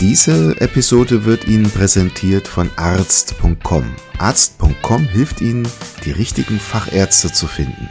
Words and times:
Diese 0.00 0.58
Episode 0.62 1.26
wird 1.26 1.46
Ihnen 1.46 1.70
präsentiert 1.70 2.48
von 2.48 2.70
arzt.com. 2.76 3.84
Arzt.com 4.16 5.04
hilft 5.04 5.42
Ihnen, 5.42 5.68
die 6.06 6.12
richtigen 6.12 6.58
Fachärzte 6.58 7.30
zu 7.30 7.46
finden. 7.46 7.86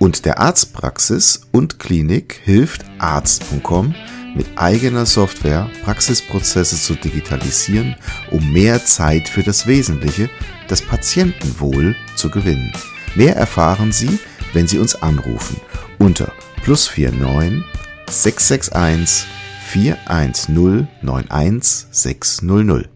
Und 0.00 0.24
der 0.24 0.40
Arztpraxis 0.40 1.42
und 1.52 1.78
Klinik 1.78 2.40
hilft 2.42 2.84
Arzt.com 2.98 3.94
mit 4.34 4.46
eigener 4.56 5.06
Software 5.06 5.70
Praxisprozesse 5.84 6.76
zu 6.76 6.96
digitalisieren, 6.96 7.94
um 8.32 8.52
mehr 8.52 8.84
Zeit 8.84 9.28
für 9.28 9.44
das 9.44 9.68
Wesentliche, 9.68 10.28
das 10.66 10.82
Patientenwohl, 10.82 11.94
zu 12.16 12.30
gewinnen. 12.30 12.72
Mehr 13.14 13.36
erfahren 13.36 13.92
Sie, 13.92 14.18
wenn 14.54 14.66
Sie 14.66 14.78
uns 14.78 14.96
anrufen 14.96 15.60
unter 16.00 16.32
plus 16.64 16.90
49 16.96 17.62
661 18.10 19.28
410 19.68 20.88
91600. 21.02 22.88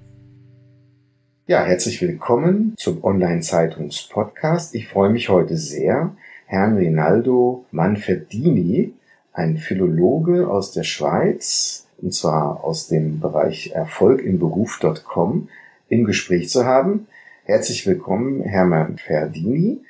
Ja, 1.47 1.65
herzlich 1.65 2.01
willkommen 2.01 2.73
zum 2.79 3.05
Online-Zeitungs-Podcast. 3.05 4.75
Ich 4.75 4.89
freue 4.89 5.11
mich 5.11 5.29
heute 5.29 5.59
sehr, 5.59 6.17
Herrn 6.47 6.79
Rinaldo 6.79 7.67
Manfredini, 7.73 8.95
ein 9.35 9.59
Philologe 9.59 10.49
aus 10.49 10.73
der 10.73 10.85
Schweiz, 10.85 11.89
und 12.01 12.15
zwar 12.15 12.65
aus 12.65 12.89
dem 12.89 13.21
Bereich 13.21 13.73
Erfolg 13.73 14.23
im 14.23 14.39
Beruf.com, 14.39 15.51
im 15.91 16.05
Gespräch 16.07 16.49
zu 16.49 16.65
haben. 16.65 17.07
Herzlich 17.45 17.87
willkommen, 17.87 18.41
Herr 18.45 18.65
Manfredini. 18.65 19.85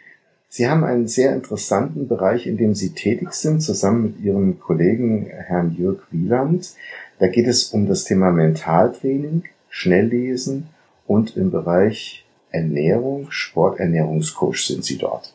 Sie 0.54 0.68
haben 0.68 0.84
einen 0.84 1.08
sehr 1.08 1.34
interessanten 1.34 2.08
Bereich, 2.08 2.46
in 2.46 2.58
dem 2.58 2.74
Sie 2.74 2.90
tätig 2.92 3.32
sind, 3.32 3.62
zusammen 3.62 4.02
mit 4.02 4.20
Ihrem 4.20 4.60
Kollegen 4.60 5.24
Herrn 5.24 5.74
Jörg 5.78 6.00
Wieland. 6.10 6.74
Da 7.18 7.28
geht 7.28 7.46
es 7.46 7.72
um 7.72 7.88
das 7.88 8.04
Thema 8.04 8.30
Mentaltraining, 8.32 9.44
Schnelllesen 9.70 10.68
und 11.06 11.38
im 11.38 11.50
Bereich 11.50 12.26
Ernährung, 12.50 13.30
Sporternährungscoach 13.30 14.66
sind 14.66 14.84
Sie 14.84 14.98
dort. 14.98 15.32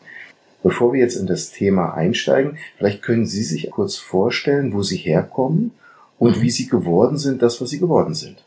Bevor 0.62 0.94
wir 0.94 1.00
jetzt 1.00 1.16
in 1.16 1.26
das 1.26 1.50
Thema 1.50 1.96
einsteigen, 1.96 2.60
vielleicht 2.78 3.02
können 3.02 3.26
Sie 3.26 3.42
sich 3.42 3.72
kurz 3.72 3.96
vorstellen, 3.96 4.72
wo 4.72 4.84
Sie 4.84 4.98
herkommen 4.98 5.72
und 6.20 6.44
wie 6.44 6.52
Sie 6.52 6.68
geworden 6.68 7.18
sind, 7.18 7.42
das, 7.42 7.60
was 7.60 7.72
Sie 7.72 7.80
geworden 7.80 8.14
sind. 8.14 8.46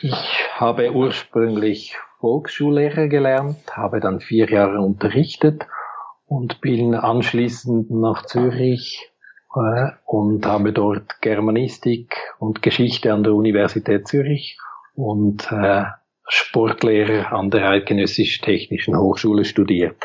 Ich 0.00 0.14
habe 0.54 0.90
ursprünglich 0.94 1.98
Volksschullehrer 2.20 3.08
gelernt, 3.08 3.76
habe 3.76 4.00
dann 4.00 4.20
vier 4.20 4.48
Jahre 4.50 4.80
unterrichtet 4.80 5.66
und 6.26 6.60
bin 6.60 6.94
anschließend 6.94 7.90
nach 7.90 8.26
Zürich 8.26 9.10
äh, 9.54 9.90
und 10.04 10.46
habe 10.46 10.72
dort 10.72 11.20
Germanistik 11.20 12.16
und 12.38 12.62
Geschichte 12.62 13.12
an 13.12 13.22
der 13.22 13.34
Universität 13.34 14.08
Zürich 14.08 14.58
und 14.94 15.50
äh, 15.52 15.84
Sportlehrer 16.28 17.32
an 17.32 17.50
der 17.50 17.68
Eidgenössisch 17.68 18.40
Technischen 18.40 18.98
Hochschule 18.98 19.44
studiert. 19.44 20.04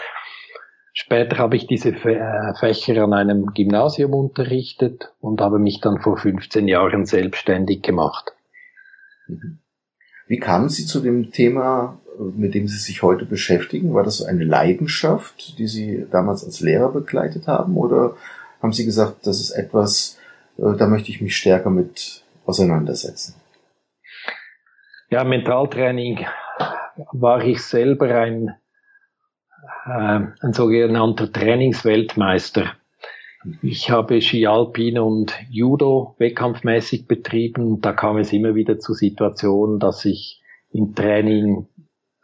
Später 0.93 1.37
habe 1.37 1.55
ich 1.55 1.67
diese 1.67 1.89
äh, 1.89 2.53
Fächer 2.59 3.01
an 3.03 3.13
einem 3.13 3.53
Gymnasium 3.53 4.13
unterrichtet 4.13 5.13
und 5.19 5.41
habe 5.41 5.57
mich 5.57 5.79
dann 5.79 6.01
vor 6.01 6.17
15 6.17 6.67
Jahren 6.67 7.05
selbstständig 7.05 7.81
gemacht. 7.81 8.33
Wie 10.27 10.39
kamen 10.39 10.69
Sie 10.69 10.85
zu 10.85 10.99
dem 10.99 11.31
Thema, 11.31 12.00
mit 12.35 12.53
dem 12.53 12.67
Sie 12.67 12.77
sich 12.77 13.01
heute 13.01 13.25
beschäftigen? 13.25 13.93
War 13.93 14.03
das 14.03 14.17
so 14.17 14.25
eine 14.25 14.43
Leidenschaft, 14.43 15.57
die 15.57 15.67
Sie 15.67 16.05
damals 16.11 16.43
als 16.43 16.59
Lehrer 16.59 16.91
begleitet 16.91 17.47
haben? 17.47 17.77
Oder 17.77 18.15
haben 18.61 18.73
Sie 18.73 18.85
gesagt, 18.85 19.25
das 19.25 19.39
ist 19.39 19.51
etwas, 19.51 20.19
äh, 20.57 20.75
da 20.77 20.87
möchte 20.87 21.09
ich 21.09 21.21
mich 21.21 21.35
stärker 21.35 21.69
mit 21.69 22.23
auseinandersetzen? 22.45 23.35
Ja, 25.09 25.23
Mentaltraining 25.23 26.25
war 27.11 27.43
ich 27.43 27.61
selber 27.61 28.15
ein, 28.15 28.55
äh, 29.85 30.19
ein 30.41 30.53
sogenannter 30.53 31.31
Trainingsweltmeister. 31.31 32.73
Ich 33.63 33.89
habe 33.89 34.21
Ski 34.21 34.45
Alpin 34.45 34.99
und 34.99 35.33
Judo 35.49 36.15
wettkampfmäßig 36.19 37.07
betrieben. 37.07 37.81
Da 37.81 37.91
kam 37.91 38.17
es 38.17 38.31
immer 38.31 38.53
wieder 38.53 38.77
zu 38.77 38.93
Situationen, 38.93 39.79
dass 39.79 40.05
ich 40.05 40.41
im 40.71 40.95
Training 40.95 41.67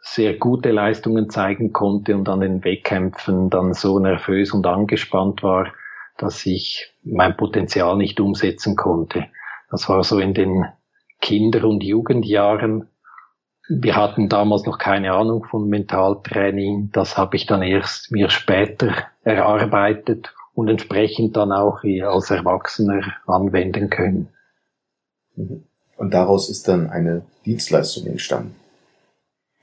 sehr 0.00 0.34
gute 0.34 0.70
Leistungen 0.70 1.28
zeigen 1.30 1.72
konnte 1.72 2.16
und 2.16 2.28
an 2.28 2.40
den 2.40 2.64
Wettkämpfen 2.64 3.50
dann 3.50 3.74
so 3.74 3.98
nervös 3.98 4.52
und 4.52 4.66
angespannt 4.66 5.42
war, 5.42 5.72
dass 6.16 6.44
ich 6.46 6.92
mein 7.02 7.36
Potenzial 7.36 7.96
nicht 7.96 8.20
umsetzen 8.20 8.76
konnte. 8.76 9.26
Das 9.70 9.88
war 9.88 10.02
so 10.04 10.18
in 10.18 10.34
den 10.34 10.64
Kinder- 11.20 11.64
und 11.64 11.82
Jugendjahren. 11.82 12.88
Wir 13.68 13.96
hatten 13.96 14.28
damals 14.28 14.64
noch 14.64 14.78
keine 14.78 15.12
Ahnung 15.12 15.44
von 15.44 15.68
Mentaltraining. 15.68 16.90
Das 16.92 17.18
habe 17.18 17.36
ich 17.36 17.46
dann 17.46 17.62
erst 17.62 18.10
mir 18.10 18.30
später 18.30 18.94
erarbeitet 19.24 20.32
und 20.54 20.68
entsprechend 20.68 21.36
dann 21.36 21.52
auch 21.52 21.82
als 21.84 22.30
Erwachsener 22.30 23.02
anwenden 23.26 23.90
können. 23.90 24.28
Und 25.96 26.14
daraus 26.14 26.48
ist 26.48 26.66
dann 26.66 26.88
eine 26.88 27.22
Dienstleistung 27.44 28.06
entstanden. 28.06 28.57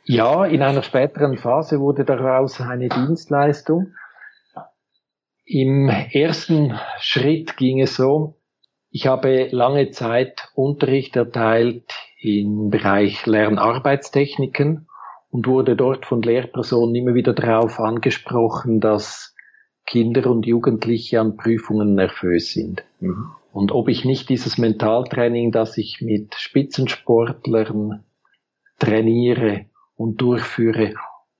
Ja, 0.07 0.45
in 0.45 0.61
einer 0.61 0.83
späteren 0.83 1.37
Phase 1.37 1.79
wurde 1.79 2.05
daraus 2.05 2.61
eine 2.61 2.89
Dienstleistung. 2.89 3.93
Im 5.45 5.89
ersten 5.89 6.79
Schritt 6.99 7.57
ging 7.57 7.81
es 7.81 7.95
so, 7.95 8.35
ich 8.91 9.07
habe 9.07 9.47
lange 9.51 9.89
Zeit 9.89 10.49
Unterricht 10.53 11.15
erteilt 11.15 11.91
im 12.19 12.69
Bereich 12.69 13.25
Lernarbeitstechniken 13.25 14.87
und 15.31 15.47
wurde 15.47 15.75
dort 15.75 16.05
von 16.05 16.21
Lehrpersonen 16.21 16.95
immer 16.95 17.13
wieder 17.13 17.33
darauf 17.33 17.79
angesprochen, 17.79 18.79
dass 18.79 19.35
Kinder 19.85 20.29
und 20.29 20.45
Jugendliche 20.45 21.19
an 21.19 21.35
Prüfungen 21.35 21.95
nervös 21.95 22.53
sind. 22.53 22.83
Mhm. 22.99 23.31
Und 23.51 23.71
ob 23.71 23.89
ich 23.89 24.05
nicht 24.05 24.29
dieses 24.29 24.57
Mentaltraining, 24.57 25.51
das 25.51 25.77
ich 25.77 26.01
mit 26.01 26.35
Spitzensportlern 26.35 28.03
trainiere 28.79 29.65
und 29.97 30.21
durchführe, 30.21 30.93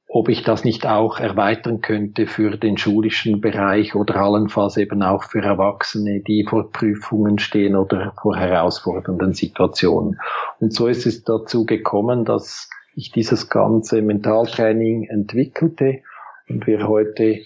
ob 0.08 0.30
ich 0.30 0.44
das 0.44 0.64
nicht 0.64 0.88
auch 0.88 1.20
erweitern 1.20 1.82
könnte 1.82 2.26
für 2.26 2.58
den 2.58 2.78
schulischen 2.78 3.42
Bereich 3.42 3.96
oder 3.96 4.16
allenfalls 4.16 4.78
eben 4.78 5.04
auch 5.04 5.24
für 5.24 5.42
Erwachsene, 5.42 6.22
die 6.22 6.46
vor 6.48 6.72
Prüfungen 6.72 7.38
stehen 7.38 7.76
oder 7.76 8.14
vor 8.22 8.38
herausfordernden 8.38 9.34
Situationen. 9.34 10.20
Und 10.60 10.74
so 10.74 10.88
ist 10.88 11.06
es 11.06 11.24
dazu 11.24 11.66
gekommen, 11.66 12.24
dass 12.24 12.70
ich 12.96 13.12
dieses 13.12 13.50
ganze 13.50 14.02
Mentaltraining 14.02 15.04
entwickelte 15.04 16.02
und 16.48 16.66
wir 16.66 16.88
heute 16.88 17.42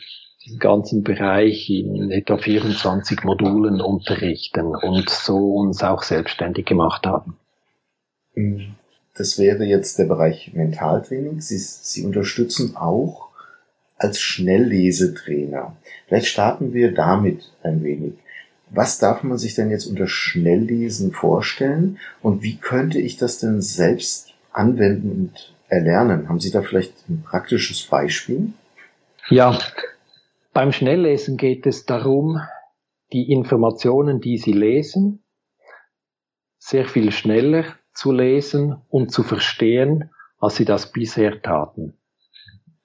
diesen 0.46 0.60
ganzen 0.60 1.04
Bereich 1.04 1.70
in 1.70 2.12
etwa 2.12 2.38
24 2.38 3.24
Modulen 3.24 3.82
unterrichten 3.82 4.76
und 4.76 5.10
so 5.10 5.56
uns 5.56 5.84
auch 5.84 6.04
selbstständig 6.04 6.66
gemacht 6.66 7.06
haben. 7.06 7.36
Mhm. 8.36 8.76
Das 9.20 9.38
wäre 9.38 9.66
jetzt 9.66 10.00
der 10.00 10.06
Bereich 10.06 10.54
Mentaltraining. 10.54 11.42
Sie, 11.42 11.58
Sie 11.58 12.06
unterstützen 12.06 12.78
auch 12.78 13.28
als 13.98 14.22
Schnelllesetrainer. 14.22 15.76
Vielleicht 16.08 16.28
starten 16.28 16.74
wir 16.74 16.94
damit 16.94 17.52
ein 17.62 17.84
wenig. 17.84 18.14
Was 18.70 18.98
darf 18.98 19.24
man 19.24 19.38
sich 19.38 19.56
denn 19.56 19.72
jetzt 19.72 19.88
unter 19.88 20.08
Schnelllesen 20.08 21.12
vorstellen 21.12 22.00
und 22.22 22.44
wie 22.44 22.56
könnte 22.56 22.98
ich 22.98 23.18
das 23.18 23.40
denn 23.40 23.62
selbst 23.62 24.30
anwenden 24.54 25.12
und 25.12 25.54
erlernen? 25.68 26.30
Haben 26.30 26.40
Sie 26.40 26.52
da 26.52 26.62
vielleicht 26.62 27.10
ein 27.10 27.22
praktisches 27.22 27.84
Beispiel? 27.84 28.54
Ja, 29.30 29.60
beim 30.54 30.72
Schnelllesen 30.72 31.36
geht 31.36 31.68
es 31.68 31.86
darum, 31.86 32.40
die 33.12 33.34
Informationen, 33.34 34.22
die 34.22 34.38
Sie 34.38 34.54
lesen, 34.54 35.26
sehr 36.58 36.86
viel 36.86 37.12
schneller 37.12 37.79
zu 38.00 38.14
lesen 38.14 38.78
und 38.88 39.12
zu 39.12 39.24
verstehen, 39.24 40.10
als 40.40 40.56
Sie 40.56 40.66
das 40.66 40.92
bisher 40.94 41.42
taten. 41.42 41.98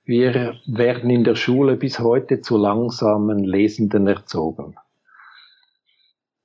Wir 0.04 0.56
werden 0.66 1.08
in 1.08 1.22
der 1.22 1.36
Schule 1.36 1.76
bis 1.76 2.00
heute 2.00 2.40
zu 2.40 2.58
langsamen 2.58 3.38
Lesenden 3.44 4.08
erzogen. 4.08 4.74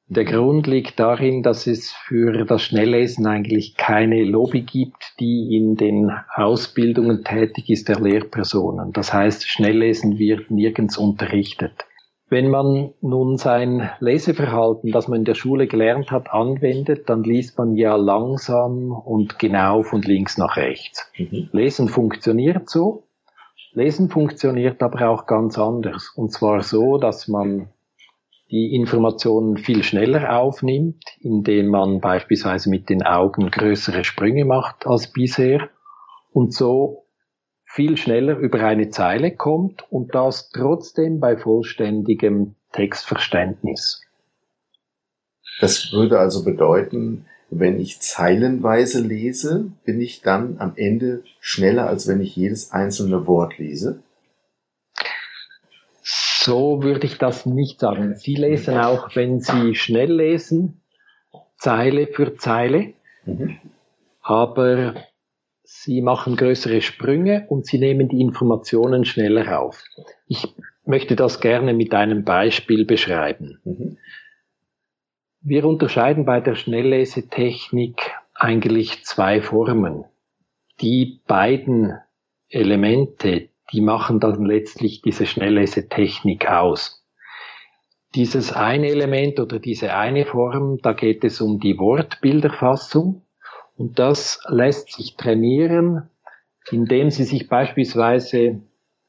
Der 0.06 0.24
Grund 0.24 0.68
liegt 0.68 1.00
darin, 1.00 1.42
dass 1.42 1.66
es 1.66 1.92
für 1.92 2.46
das 2.46 2.62
Schnelllesen 2.62 3.26
eigentlich 3.26 3.76
keine 3.76 4.24
Lobby 4.24 4.62
gibt, 4.62 5.16
die 5.20 5.56
in 5.58 5.76
den 5.76 6.12
Ausbildungen 6.36 7.24
tätig 7.24 7.70
ist 7.70 7.90
der 7.90 8.00
Lehrpersonen. 8.00 8.94
Das 8.94 9.14
heißt, 9.14 9.48
Schnelllesen 9.48 10.20
wird 10.20 10.52
nirgends 10.52 10.98
unterrichtet. 10.98 11.86
Wenn 12.30 12.50
man 12.50 12.94
nun 13.02 13.38
sein 13.38 13.90
Leseverhalten, 14.00 14.92
das 14.92 15.08
man 15.08 15.20
in 15.20 15.26
der 15.26 15.34
Schule 15.34 15.66
gelernt 15.66 16.12
hat, 16.12 16.32
anwendet, 16.32 17.10
dann 17.10 17.24
liest 17.24 17.58
man 17.58 17.76
ja 17.76 17.96
langsam 17.96 18.92
und 18.92 19.40
genau 19.40 19.82
von 19.82 20.04
links 20.04 20.38
nach 20.38 20.56
rechts. 20.56 21.12
Mhm. 21.18 21.50
Lesen 21.52 21.90
funktioniert 21.90 22.70
so. 22.70 23.08
Lesen 23.74 24.10
funktioniert 24.10 24.82
aber 24.84 25.10
auch 25.10 25.26
ganz 25.26 25.58
anders. 25.58 26.14
Und 26.16 26.32
zwar 26.32 26.62
so, 26.62 26.98
dass 27.00 27.28
man 27.28 27.70
die 28.52 28.76
Informationen 28.76 29.58
viel 29.58 29.84
schneller 29.84 30.40
aufnimmt, 30.40 31.04
indem 31.22 31.68
man 31.68 32.00
beispielsweise 32.00 32.70
mit 32.70 32.90
den 32.90 33.04
Augen 33.04 33.50
größere 33.50 34.04
Sprünge 34.04 34.46
macht 34.46 34.88
als 34.88 35.12
bisher 35.12 35.70
und 36.32 36.54
so 36.54 37.06
viel 37.72 37.98
schneller 37.98 38.36
über 38.36 38.64
eine 38.64 38.90
Zeile 38.90 39.32
kommt 39.32 39.84
und 39.92 40.16
das 40.16 40.50
trotzdem 40.50 41.20
bei 41.20 41.38
vollständigem 41.38 42.56
Textverständnis. 42.72 44.02
Das 45.62 45.94
würde 45.94 46.18
also 46.18 46.44
bedeuten, 46.44 47.26
wenn 47.52 47.80
ich 47.80 48.00
zeilenweise 48.00 49.02
lese, 49.02 49.72
bin 49.84 50.02
ich 50.02 50.22
dann 50.22 50.58
am 50.58 50.74
Ende 50.78 51.24
schneller, 51.40 51.88
als 51.88 52.08
wenn 52.08 52.22
ich 52.22 52.36
jedes 52.36 52.72
einzelne 52.72 53.28
Wort 53.28 53.60
lese? 53.60 54.02
So 56.02 56.82
würde 56.82 57.06
ich 57.06 57.20
das 57.20 57.46
nicht 57.46 57.80
sagen. 57.80 58.16
Sie 58.16 58.34
lesen 58.34 58.80
auch, 58.80 59.16
wenn 59.16 59.42
Sie 59.42 59.76
schnell 59.76 60.12
lesen, 60.12 60.82
Zeile 61.58 62.08
für 62.08 62.36
Zeile. 62.36 62.94
Mhm. 63.26 63.60
Aber 64.22 64.96
Sie 65.72 66.02
machen 66.02 66.36
größere 66.36 66.82
Sprünge 66.82 67.46
und 67.48 67.68
Sie 67.68 67.78
nehmen 67.78 68.10
die 68.10 68.22
Informationen 68.22 69.06
schneller 69.06 69.62
auf. 69.62 69.84
Ich 70.28 70.48
möchte 70.84 71.16
das 71.16 71.42
gerne 71.42 71.76
mit 71.76 71.94
einem 71.94 72.24
Beispiel 72.24 72.86
beschreiben. 72.86 73.60
Mhm. 73.64 73.98
Wir 75.42 75.66
unterscheiden 75.66 76.26
bei 76.26 76.40
der 76.42 76.56
Schnelllesetechnik 76.56 78.02
eigentlich 78.34 79.06
zwei 79.06 79.42
Formen. 79.42 80.06
Die 80.82 81.22
beiden 81.28 81.94
Elemente, 82.50 83.50
die 83.72 83.82
machen 83.82 84.20
dann 84.20 84.44
letztlich 84.44 85.04
diese 85.04 85.28
Schnelllesetechnik 85.28 86.50
aus. 86.50 87.06
Dieses 88.16 88.52
eine 88.52 88.88
Element 88.88 89.40
oder 89.40 89.60
diese 89.60 89.94
eine 89.94 90.26
Form, 90.26 90.80
da 90.82 90.94
geht 90.94 91.24
es 91.24 91.40
um 91.42 91.60
die 91.60 91.78
Wortbilderfassung 91.78 93.22
und 93.80 93.98
das 93.98 94.42
lässt 94.50 94.92
sich 94.92 95.16
trainieren, 95.16 96.10
indem 96.70 97.10
Sie 97.12 97.24
sich 97.24 97.48
beispielsweise 97.48 98.60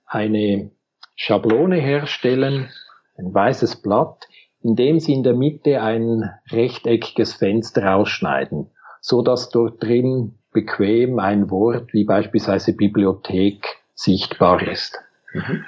eine 0.07 0.71
Schablone 1.17 1.77
herstellen, 1.77 2.71
ein 3.19 3.35
weißes 3.35 3.83
Blatt, 3.83 4.29
indem 4.63 5.01
Sie 5.01 5.13
in 5.13 5.25
der 5.25 5.35
Mitte 5.35 5.83
ein 5.83 6.31
rechteckiges 6.51 7.35
Fenster 7.35 7.97
ausschneiden, 7.97 8.71
so 9.01 9.23
dass 9.23 9.51
dort 9.51 9.83
drin 9.83 10.39
bequem 10.53 11.19
ein 11.19 11.51
Wort 11.51 11.93
wie 11.93 12.05
beispielsweise 12.05 12.73
Bibliothek 12.73 13.67
sichtbar 13.95 14.67
ist. 14.69 15.01
Mhm. 15.33 15.65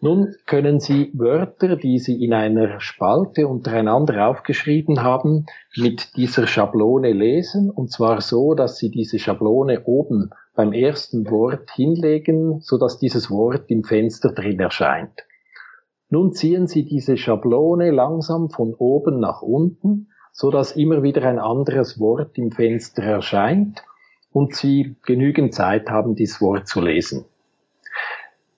Nun 0.00 0.34
können 0.44 0.78
Sie 0.78 1.10
Wörter, 1.14 1.76
die 1.76 1.98
Sie 1.98 2.22
in 2.22 2.34
einer 2.34 2.80
Spalte 2.80 3.48
untereinander 3.48 4.28
aufgeschrieben 4.28 5.02
haben, 5.02 5.46
mit 5.74 6.16
dieser 6.16 6.46
Schablone 6.46 7.12
lesen, 7.12 7.70
und 7.70 7.90
zwar 7.90 8.20
so, 8.20 8.54
dass 8.54 8.76
Sie 8.76 8.90
diese 8.90 9.18
Schablone 9.18 9.84
oben 9.84 10.30
beim 10.54 10.72
ersten 10.74 11.30
Wort 11.30 11.70
hinlegen, 11.70 12.60
so 12.60 12.76
dass 12.76 12.98
dieses 12.98 13.30
Wort 13.30 13.70
im 13.70 13.84
Fenster 13.84 14.32
drin 14.32 14.60
erscheint. 14.60 15.24
Nun 16.10 16.32
ziehen 16.32 16.66
Sie 16.66 16.84
diese 16.84 17.16
Schablone 17.16 17.90
langsam 17.90 18.50
von 18.50 18.74
oben 18.74 19.18
nach 19.18 19.40
unten, 19.40 20.08
so 20.32 20.50
dass 20.50 20.76
immer 20.76 21.02
wieder 21.02 21.22
ein 21.22 21.38
anderes 21.38 21.98
Wort 21.98 22.36
im 22.36 22.52
Fenster 22.52 23.02
erscheint 23.02 23.82
und 24.30 24.54
Sie 24.54 24.96
genügend 25.06 25.54
Zeit 25.54 25.88
haben, 25.88 26.14
dieses 26.14 26.42
Wort 26.42 26.68
zu 26.68 26.82
lesen. 26.82 27.24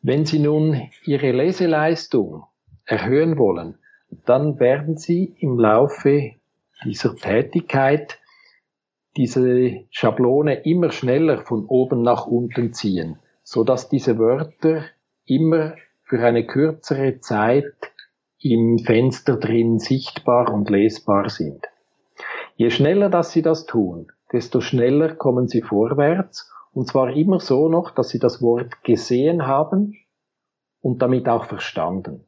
Wenn 0.00 0.24
Sie 0.24 0.38
nun 0.38 0.88
Ihre 1.04 1.32
Leseleistung 1.32 2.44
erhöhen 2.84 3.36
wollen, 3.36 3.78
dann 4.26 4.60
werden 4.60 4.96
Sie 4.96 5.34
im 5.40 5.58
Laufe 5.58 6.32
dieser 6.84 7.16
Tätigkeit 7.16 8.18
diese 9.16 9.84
Schablone 9.90 10.62
immer 10.64 10.92
schneller 10.92 11.38
von 11.38 11.64
oben 11.66 12.02
nach 12.02 12.26
unten 12.26 12.72
ziehen, 12.72 13.18
so 13.42 13.64
dass 13.64 13.88
diese 13.88 14.18
Wörter 14.18 14.84
immer 15.26 15.74
für 16.04 16.24
eine 16.24 16.46
kürzere 16.46 17.18
Zeit 17.18 17.74
im 18.40 18.78
Fenster 18.78 19.36
drin 19.36 19.80
sichtbar 19.80 20.52
und 20.54 20.70
lesbar 20.70 21.28
sind. 21.28 21.66
Je 22.54 22.70
schneller, 22.70 23.08
dass 23.08 23.32
Sie 23.32 23.42
das 23.42 23.66
tun, 23.66 24.12
desto 24.32 24.60
schneller 24.60 25.16
kommen 25.16 25.48
Sie 25.48 25.62
vorwärts 25.62 26.52
und 26.72 26.88
zwar 26.88 27.14
immer 27.14 27.40
so 27.40 27.68
noch, 27.68 27.90
dass 27.90 28.10
sie 28.10 28.18
das 28.18 28.42
Wort 28.42 28.82
gesehen 28.84 29.46
haben 29.46 29.96
und 30.80 31.02
damit 31.02 31.28
auch 31.28 31.44
verstanden. 31.44 32.24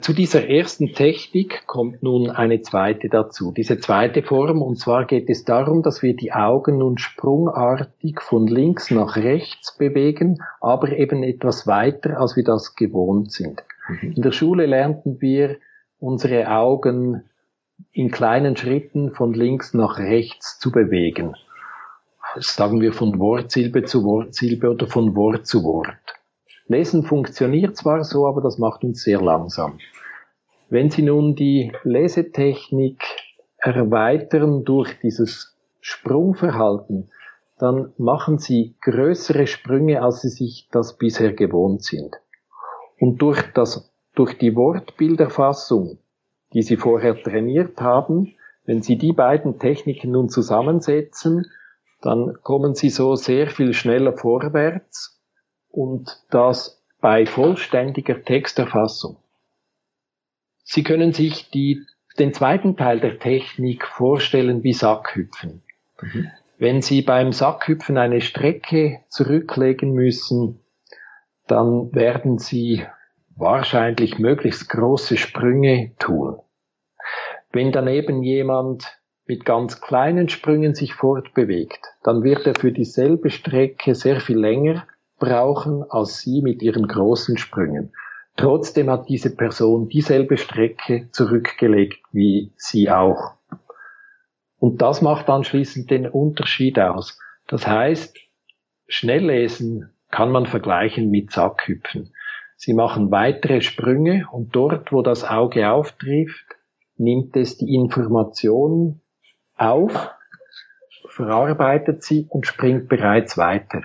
Zu 0.00 0.14
dieser 0.14 0.48
ersten 0.48 0.94
Technik 0.94 1.64
kommt 1.68 2.02
nun 2.02 2.28
eine 2.28 2.60
zweite 2.62 3.08
dazu. 3.08 3.52
Diese 3.52 3.78
zweite 3.78 4.24
Form, 4.24 4.60
und 4.60 4.76
zwar 4.76 5.04
geht 5.04 5.30
es 5.30 5.44
darum, 5.44 5.82
dass 5.84 6.02
wir 6.02 6.16
die 6.16 6.32
Augen 6.32 6.78
nun 6.78 6.98
sprungartig 6.98 8.20
von 8.20 8.48
links 8.48 8.90
nach 8.90 9.16
rechts 9.16 9.76
bewegen, 9.78 10.42
aber 10.60 10.90
eben 10.90 11.22
etwas 11.22 11.68
weiter, 11.68 12.18
als 12.18 12.34
wir 12.34 12.42
das 12.42 12.74
gewohnt 12.74 13.30
sind. 13.30 13.62
Mhm. 13.88 14.12
In 14.16 14.22
der 14.22 14.32
Schule 14.32 14.66
lernten 14.66 15.20
wir 15.20 15.58
unsere 16.00 16.50
Augen 16.50 17.30
in 17.92 18.10
kleinen 18.10 18.56
Schritten 18.56 19.12
von 19.12 19.32
links 19.32 19.72
nach 19.72 20.00
rechts 20.00 20.58
zu 20.58 20.72
bewegen 20.72 21.36
sagen 22.36 22.80
wir 22.80 22.92
von 22.92 23.18
Wortsilbe 23.18 23.84
zu 23.84 24.04
Wortsilbe 24.04 24.70
oder 24.70 24.86
von 24.86 25.14
Wort 25.14 25.46
zu 25.46 25.64
Wort. 25.64 25.96
Lesen 26.66 27.04
funktioniert 27.04 27.76
zwar 27.76 28.04
so, 28.04 28.26
aber 28.26 28.40
das 28.40 28.58
macht 28.58 28.84
uns 28.84 29.02
sehr 29.02 29.20
langsam. 29.20 29.78
Wenn 30.70 30.90
Sie 30.90 31.02
nun 31.02 31.34
die 31.34 31.72
Lesetechnik 31.82 33.02
erweitern 33.58 34.64
durch 34.64 34.98
dieses 35.00 35.54
Sprungverhalten, 35.80 37.10
dann 37.58 37.92
machen 37.98 38.38
Sie 38.38 38.74
größere 38.80 39.46
Sprünge, 39.46 40.02
als 40.02 40.22
Sie 40.22 40.30
sich 40.30 40.68
das 40.72 40.96
bisher 40.96 41.32
gewohnt 41.32 41.84
sind. 41.84 42.16
Und 42.98 43.20
durch 43.20 43.42
das, 43.52 43.92
durch 44.14 44.38
die 44.38 44.56
Wortbilderfassung, 44.56 45.98
die 46.54 46.62
Sie 46.62 46.76
vorher 46.76 47.22
trainiert 47.22 47.80
haben, 47.80 48.34
wenn 48.64 48.82
Sie 48.82 48.96
die 48.96 49.12
beiden 49.12 49.58
Techniken 49.58 50.12
nun 50.12 50.28
zusammensetzen, 50.28 51.46
dann 52.02 52.42
kommen 52.42 52.74
Sie 52.74 52.90
so 52.90 53.14
sehr 53.14 53.48
viel 53.48 53.72
schneller 53.72 54.16
vorwärts 54.16 55.20
und 55.70 56.22
das 56.30 56.82
bei 57.00 57.26
vollständiger 57.26 58.22
Texterfassung. 58.22 59.16
Sie 60.64 60.82
können 60.82 61.12
sich 61.12 61.50
die, 61.50 61.84
den 62.18 62.34
zweiten 62.34 62.76
Teil 62.76 63.00
der 63.00 63.18
Technik 63.18 63.86
vorstellen 63.86 64.62
wie 64.62 64.72
Sackhüpfen. 64.72 65.62
Mhm. 66.00 66.30
Wenn 66.58 66.82
Sie 66.82 67.02
beim 67.02 67.32
Sackhüpfen 67.32 67.98
eine 67.98 68.20
Strecke 68.20 69.00
zurücklegen 69.08 69.92
müssen, 69.92 70.60
dann 71.46 71.92
werden 71.94 72.38
Sie 72.38 72.86
wahrscheinlich 73.36 74.18
möglichst 74.18 74.68
große 74.68 75.16
Sprünge 75.16 75.92
tun. 75.98 76.38
Wenn 77.50 77.72
daneben 77.72 78.22
jemand 78.22 78.98
mit 79.26 79.44
ganz 79.44 79.80
kleinen 79.80 80.28
Sprüngen 80.28 80.74
sich 80.74 80.94
fortbewegt, 80.94 81.80
dann 82.02 82.22
wird 82.22 82.46
er 82.46 82.54
für 82.54 82.72
dieselbe 82.72 83.30
Strecke 83.30 83.94
sehr 83.94 84.20
viel 84.20 84.38
länger 84.38 84.86
brauchen 85.18 85.84
als 85.88 86.20
Sie 86.20 86.42
mit 86.42 86.62
Ihren 86.62 86.88
großen 86.88 87.38
Sprüngen. 87.38 87.92
Trotzdem 88.36 88.90
hat 88.90 89.08
diese 89.08 89.34
Person 89.34 89.88
dieselbe 89.88 90.36
Strecke 90.36 91.08
zurückgelegt 91.12 92.02
wie 92.12 92.52
Sie 92.56 92.90
auch. 92.90 93.34
Und 94.58 94.80
das 94.80 95.02
macht 95.02 95.28
anschließend 95.28 95.90
den 95.90 96.08
Unterschied 96.08 96.78
aus. 96.78 97.18
Das 97.46 97.66
heißt, 97.66 98.16
Schnelllesen 98.88 99.90
kann 100.10 100.30
man 100.30 100.46
vergleichen 100.46 101.10
mit 101.10 101.30
Sackhüpfen. 101.30 102.12
Sie 102.56 102.74
machen 102.74 103.10
weitere 103.10 103.60
Sprünge 103.60 104.26
und 104.30 104.54
dort, 104.54 104.92
wo 104.92 105.02
das 105.02 105.24
Auge 105.24 105.70
auftrifft, 105.70 106.46
nimmt 106.96 107.36
es 107.36 107.58
die 107.58 107.74
Informationen 107.74 109.01
auf, 109.62 110.10
verarbeitet 111.08 112.02
sie 112.02 112.26
und 112.28 112.46
springt 112.46 112.88
bereits 112.88 113.36
weiter. 113.38 113.82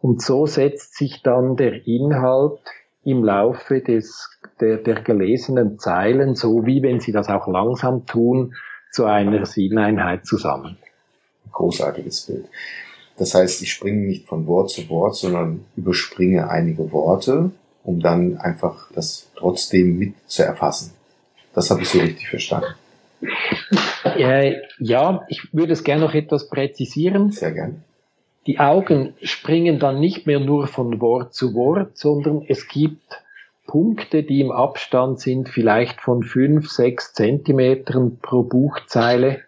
Und 0.00 0.22
so 0.22 0.46
setzt 0.46 0.96
sich 0.96 1.22
dann 1.22 1.56
der 1.56 1.86
Inhalt 1.86 2.60
im 3.04 3.24
Laufe 3.24 3.80
des, 3.80 4.30
der, 4.60 4.78
der 4.78 5.02
gelesenen 5.02 5.78
Zeilen, 5.78 6.34
so 6.34 6.66
wie 6.66 6.82
wenn 6.82 7.00
Sie 7.00 7.12
das 7.12 7.28
auch 7.28 7.48
langsam 7.48 8.06
tun, 8.06 8.54
zu 8.92 9.04
einer 9.04 9.46
Sinneinheit 9.46 10.26
zusammen. 10.26 10.76
Großartiges 11.52 12.22
Bild. 12.22 12.46
Das 13.16 13.34
heißt, 13.34 13.62
ich 13.62 13.72
springe 13.72 14.06
nicht 14.06 14.26
von 14.26 14.46
Wort 14.46 14.70
zu 14.70 14.88
Wort, 14.88 15.16
sondern 15.16 15.64
überspringe 15.76 16.48
einige 16.48 16.90
Worte, 16.92 17.50
um 17.84 18.00
dann 18.00 18.38
einfach 18.38 18.90
das 18.94 19.30
trotzdem 19.36 19.98
mit 19.98 20.14
zu 20.26 20.42
erfassen. 20.44 20.92
Das 21.54 21.70
habe 21.70 21.82
ich 21.82 21.88
so 21.88 21.98
richtig 21.98 22.28
verstanden. 22.28 22.74
Äh, 24.20 24.62
ja, 24.78 25.24
ich 25.28 25.52
würde 25.54 25.72
es 25.72 25.84
gerne 25.84 26.04
noch 26.04 26.14
etwas 26.14 26.48
präzisieren. 26.48 27.30
Sehr 27.30 27.52
gern. 27.52 27.84
Die 28.46 28.58
Augen 28.58 29.14
springen 29.22 29.78
dann 29.78 30.00
nicht 30.00 30.26
mehr 30.26 30.40
nur 30.40 30.66
von 30.66 31.00
Wort 31.00 31.34
zu 31.34 31.54
Wort, 31.54 31.96
sondern 31.96 32.42
es 32.48 32.68
gibt 32.68 33.22
Punkte, 33.66 34.22
die 34.22 34.40
im 34.40 34.50
Abstand 34.50 35.20
sind, 35.20 35.48
vielleicht 35.48 36.00
von 36.00 36.22
fünf, 36.22 36.70
sechs 36.70 37.12
Zentimetern 37.12 38.18
pro 38.20 38.42
Buchzeile. 38.42 39.42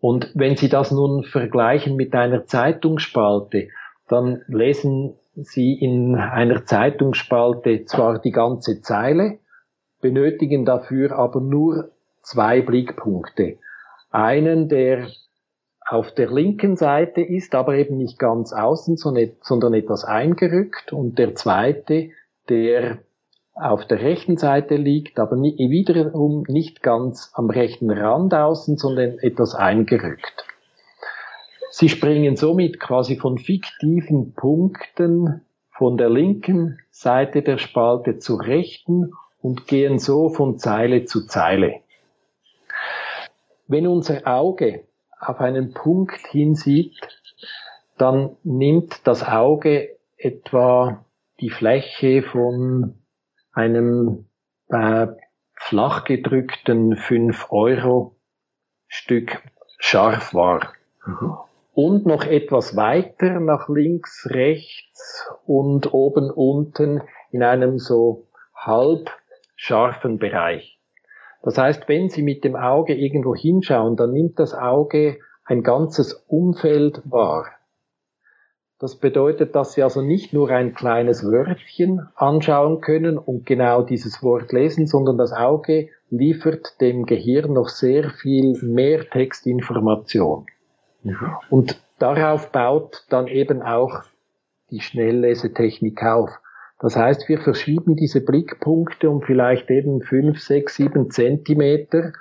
Und 0.00 0.30
wenn 0.34 0.56
Sie 0.56 0.68
das 0.68 0.90
nun 0.90 1.24
vergleichen 1.24 1.96
mit 1.96 2.14
einer 2.14 2.44
Zeitungsspalte, 2.44 3.68
dann 4.08 4.42
lesen 4.48 5.14
Sie 5.34 5.72
in 5.72 6.16
einer 6.16 6.64
Zeitungsspalte 6.64 7.84
zwar 7.86 8.18
die 8.18 8.32
ganze 8.32 8.82
Zeile, 8.82 9.38
benötigen 10.00 10.64
dafür 10.64 11.12
aber 11.12 11.40
nur 11.40 11.92
zwei 12.22 12.60
Blickpunkte. 12.60 13.58
Einen, 14.16 14.70
der 14.70 15.08
auf 15.86 16.12
der 16.12 16.30
linken 16.30 16.76
Seite 16.76 17.20
ist, 17.20 17.54
aber 17.54 17.74
eben 17.74 17.98
nicht 17.98 18.18
ganz 18.18 18.54
außen, 18.54 18.96
sondern 18.96 19.74
etwas 19.74 20.04
eingerückt 20.04 20.92
und 20.94 21.18
der 21.18 21.34
zweite, 21.34 22.10
der 22.48 22.98
auf 23.54 23.86
der 23.86 24.00
rechten 24.00 24.38
Seite 24.38 24.76
liegt, 24.76 25.18
aber 25.18 25.36
wiederum 25.36 26.44
nicht 26.48 26.82
ganz 26.82 27.30
am 27.34 27.50
rechten 27.50 27.90
Rand 27.90 28.32
außen, 28.32 28.78
sondern 28.78 29.18
etwas 29.18 29.54
eingerückt. 29.54 30.46
Sie 31.70 31.90
springen 31.90 32.36
somit 32.36 32.80
quasi 32.80 33.16
von 33.16 33.36
fiktiven 33.36 34.32
Punkten 34.32 35.42
von 35.68 35.98
der 35.98 36.08
linken 36.08 36.78
Seite 36.90 37.42
der 37.42 37.58
Spalte 37.58 38.18
zur 38.18 38.46
rechten 38.46 39.12
und 39.42 39.66
gehen 39.66 39.98
so 39.98 40.30
von 40.30 40.58
Zeile 40.58 41.04
zu 41.04 41.26
Zeile. 41.26 41.80
Wenn 43.68 43.86
unser 43.86 44.26
Auge 44.26 44.84
auf 45.18 45.40
einen 45.40 45.72
Punkt 45.72 46.26
hinsieht, 46.28 46.94
dann 47.98 48.36
nimmt 48.44 49.06
das 49.06 49.26
Auge 49.26 49.96
etwa 50.16 51.04
die 51.40 51.50
Fläche 51.50 52.22
von 52.22 53.02
einem 53.52 54.26
äh, 54.68 55.08
flach 55.54 56.04
gedrückten 56.04 56.94
5-Euro-Stück 56.94 59.42
scharf 59.78 60.32
war. 60.34 60.72
Mhm. 61.04 61.36
Und 61.72 62.06
noch 62.06 62.24
etwas 62.24 62.76
weiter 62.76 63.40
nach 63.40 63.68
links, 63.68 64.28
rechts 64.30 65.28
und 65.44 65.92
oben, 65.92 66.30
unten 66.30 67.02
in 67.30 67.42
einem 67.42 67.78
so 67.78 68.28
halb 68.54 69.10
scharfen 69.56 70.18
Bereich. 70.18 70.75
Das 71.46 71.58
heißt, 71.58 71.88
wenn 71.88 72.08
Sie 72.08 72.22
mit 72.22 72.42
dem 72.42 72.56
Auge 72.56 72.92
irgendwo 72.92 73.32
hinschauen, 73.36 73.94
dann 73.94 74.10
nimmt 74.10 74.40
das 74.40 74.52
Auge 74.52 75.18
ein 75.44 75.62
ganzes 75.62 76.12
Umfeld 76.26 77.00
wahr. 77.04 77.46
Das 78.80 78.96
bedeutet, 78.96 79.54
dass 79.54 79.74
Sie 79.74 79.84
also 79.84 80.02
nicht 80.02 80.32
nur 80.32 80.50
ein 80.50 80.74
kleines 80.74 81.22
Wörtchen 81.22 82.08
anschauen 82.16 82.80
können 82.80 83.16
und 83.16 83.46
genau 83.46 83.82
dieses 83.82 84.24
Wort 84.24 84.50
lesen, 84.50 84.88
sondern 84.88 85.18
das 85.18 85.32
Auge 85.32 85.88
liefert 86.10 86.80
dem 86.80 87.06
Gehirn 87.06 87.52
noch 87.52 87.68
sehr 87.68 88.10
viel 88.10 88.60
mehr 88.62 89.08
Textinformation. 89.08 90.46
Und 91.48 91.80
darauf 92.00 92.50
baut 92.50 93.04
dann 93.08 93.28
eben 93.28 93.62
auch 93.62 94.02
die 94.72 94.80
Schnelllesetechnik 94.80 96.02
auf. 96.02 96.30
Das 96.78 96.96
heißt, 96.96 97.28
wir 97.28 97.40
verschieben 97.40 97.96
diese 97.96 98.20
Blickpunkte 98.20 99.08
um 99.08 99.22
vielleicht 99.22 99.70
eben 99.70 100.02
fünf, 100.02 100.40
sechs, 100.40 100.76
sieben 100.76 101.10
Zentimeter 101.10 102.12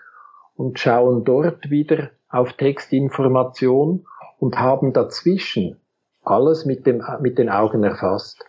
und 0.56 0.80
schauen 0.80 1.26
dort 1.26 1.70
wieder 1.70 2.12
auf 2.30 2.54
Textinformation 2.54 4.06
und 4.40 4.60
haben 4.60 4.94
dazwischen 4.94 5.78
alles 6.22 6.66
mit, 6.66 6.86
dem, 6.86 7.04
mit 7.22 7.38
den 7.38 7.50
Augen 7.50 7.84
erfasst. 7.84 8.46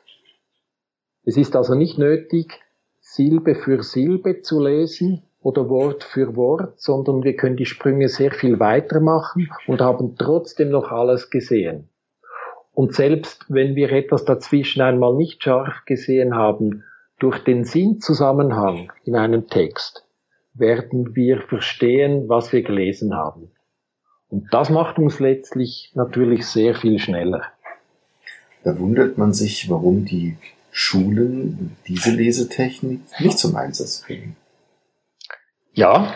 Es 1.24 1.36
ist 1.36 1.56
also 1.56 1.74
nicht 1.74 1.98
nötig, 1.98 2.60
Silbe 3.00 3.54
für 3.54 3.82
Silbe 3.82 4.42
zu 4.42 4.62
lesen 4.62 5.22
oder 5.40 5.68
Wort 5.68 6.04
für 6.04 6.36
Wort, 6.36 6.80
sondern 6.80 7.22
wir 7.22 7.36
können 7.36 7.56
die 7.56 7.66
Sprünge 7.66 8.08
sehr 8.08 8.30
viel 8.30 8.58
weiter 8.58 9.00
machen 9.00 9.48
und 9.66 9.80
haben 9.80 10.16
trotzdem 10.16 10.70
noch 10.70 10.90
alles 10.90 11.30
gesehen. 11.30 11.88
Und 12.76 12.94
selbst 12.94 13.46
wenn 13.48 13.74
wir 13.74 13.90
etwas 13.90 14.26
dazwischen 14.26 14.82
einmal 14.82 15.14
nicht 15.14 15.42
scharf 15.42 15.86
gesehen 15.86 16.36
haben, 16.36 16.84
durch 17.18 17.38
den 17.38 17.64
Sinnzusammenhang 17.64 18.92
in 19.06 19.16
einem 19.16 19.48
Text 19.48 20.04
werden 20.52 21.16
wir 21.16 21.40
verstehen, 21.40 22.28
was 22.28 22.52
wir 22.52 22.62
gelesen 22.62 23.14
haben. 23.14 23.50
Und 24.28 24.52
das 24.52 24.68
macht 24.68 24.98
uns 24.98 25.20
letztlich 25.20 25.90
natürlich 25.94 26.46
sehr 26.46 26.74
viel 26.74 26.98
schneller. 26.98 27.44
Da 28.62 28.78
wundert 28.78 29.16
man 29.16 29.32
sich, 29.32 29.70
warum 29.70 30.04
die 30.04 30.36
Schulen 30.70 31.78
diese 31.88 32.10
Lesetechnik 32.10 33.00
nicht 33.20 33.38
zum 33.38 33.56
Einsatz 33.56 34.02
bringen. 34.02 34.36
Ja, 35.72 36.12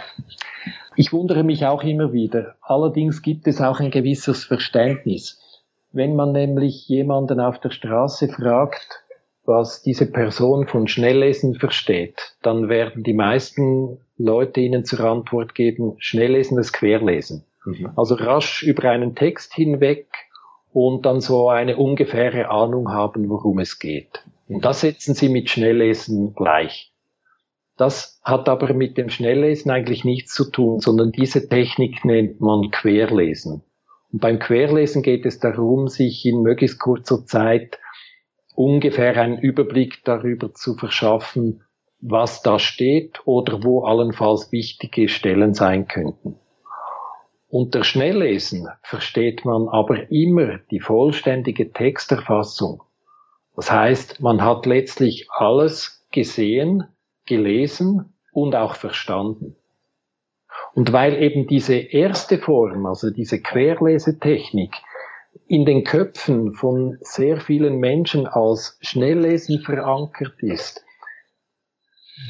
ich 0.95 1.11
wundere 1.15 1.43
mich 1.43 1.65
auch 1.65 1.83
immer 1.85 2.13
wieder. 2.13 2.57
Allerdings 2.61 3.23
gibt 3.23 3.47
es 3.47 3.63
auch 3.63 3.81
ein 3.81 3.91
gewisses 3.91 4.45
Verständnis. 4.45 5.41
Wenn 5.93 6.15
man 6.15 6.33
nämlich 6.33 6.89
jemanden 6.89 7.41
auf 7.41 7.59
der 7.59 7.71
Straße 7.71 8.29
fragt, 8.29 9.05
was 9.45 9.83
diese 9.83 10.11
Person 10.11 10.69
von 10.69 10.87
Schnelllesen 10.87 11.57
versteht, 11.57 12.37
dann 12.43 12.69
werden 12.69 13.03
die 13.03 13.15
meisten 13.15 13.99
Leute 14.17 14.61
ihnen 14.61 14.85
zur 14.85 15.01
Antwort 15.01 15.55
geben, 15.55 15.97
Schnelllesen 15.99 16.59
ist 16.59 16.73
Querlesen. 16.73 17.45
Mhm. 17.65 17.91
Also 17.97 18.15
rasch 18.15 18.63
über 18.63 18.89
einen 18.91 19.15
Text 19.15 19.55
hinweg 19.55 20.07
und 20.73 21.07
dann 21.07 21.21
so 21.21 21.49
eine 21.49 21.77
ungefähre 21.77 22.51
Ahnung 22.51 22.93
haben, 22.93 23.29
worum 23.29 23.59
es 23.59 23.79
geht. 23.79 24.23
Und 24.49 24.65
das 24.65 24.83
setzen 24.83 25.15
sie 25.15 25.29
mit 25.29 25.51
Schnelllesen 25.51 26.35
gleich. 26.35 26.93
Das 27.77 28.21
hat 28.23 28.49
aber 28.49 28.75
mit 28.75 28.99
dem 28.99 29.09
Schnelllesen 29.09 29.71
eigentlich 29.71 30.05
nichts 30.05 30.35
zu 30.35 30.51
tun, 30.51 30.81
sondern 30.81 31.13
diese 31.13 31.49
Technik 31.49 32.05
nennt 32.05 32.41
man 32.41 32.71
Querlesen. 32.71 33.63
Und 34.13 34.21
beim 34.21 34.39
Querlesen 34.39 35.03
geht 35.03 35.27
es 35.27 35.39
darum, 35.39 35.89
sich 35.89 36.25
in 36.27 36.43
möglichst 36.43 36.81
kurzer 36.81 37.25
Zeit 37.25 37.79
ungefähr 38.55 39.17
einen 39.17 39.39
Überblick 39.39 40.05
darüber 40.05 40.53
zu 40.53 40.75
verschaffen, 40.75 41.65
was 42.01 42.43
da 42.43 42.59
steht 42.59 43.21
oder 43.27 43.63
wo 43.63 43.85
allenfalls 43.85 44.51
wichtige 44.53 45.09
Stellen 45.09 45.55
sein 45.55 45.87
könnten. 45.87 46.37
Unter 47.49 47.85
Schnelllesen 47.85 48.69
versteht 48.83 49.45
man 49.45 49.69
aber 49.69 50.11
immer 50.11 50.59
die 50.71 50.81
vollständige 50.81 51.73
Texterfassung. 51.73 52.83
Das 53.57 53.71
heißt, 53.71 54.21
man 54.21 54.43
hat 54.43 54.67
letztlich 54.67 55.29
alles 55.31 56.07
gesehen, 56.13 56.85
gelesen 57.27 58.15
und 58.33 58.55
auch 58.55 58.77
verstanden. 58.77 59.57
Und 60.75 60.93
weil 60.93 61.21
eben 61.21 61.47
diese 61.47 61.75
erste 61.75 62.39
Form, 62.39 62.87
also 62.87 63.11
diese 63.11 63.41
Querlesetechnik, 63.41 64.73
in 65.47 65.65
den 65.65 65.85
Köpfen 65.85 66.55
von 66.55 66.99
sehr 67.01 67.41
vielen 67.41 67.79
Menschen 67.79 68.27
als 68.27 68.79
Schnelllesen 68.81 69.61
verankert 69.61 70.43
ist, 70.43 70.85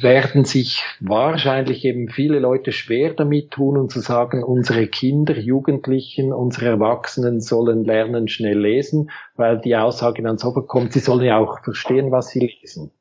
werden 0.00 0.44
sich 0.44 0.85
wahrscheinlich 1.00 1.85
eben 1.85 2.09
viele 2.09 2.38
Leute 2.38 2.73
schwer 2.73 3.14
damit 3.14 3.50
tun 3.50 3.76
und 3.76 3.90
zu 3.90 4.00
sagen, 4.00 4.44
unsere 4.44 4.87
Kinder, 4.87 5.37
Jugendlichen, 5.37 6.32
unsere 6.32 6.66
Erwachsenen 6.66 7.40
sollen 7.40 7.85
lernen, 7.85 8.28
schnell 8.28 8.59
lesen, 8.59 9.11
weil 9.35 9.61
die 9.61 9.76
Aussage 9.76 10.23
dann 10.23 10.38
so 10.38 10.54
bekommt, 10.54 10.92
sie 10.92 11.00
sollen 11.00 11.25
ja 11.25 11.38
auch 11.38 11.62
verstehen, 11.62 12.12
was 12.12 12.28
sie 12.28 12.40
lesen. 12.40 12.92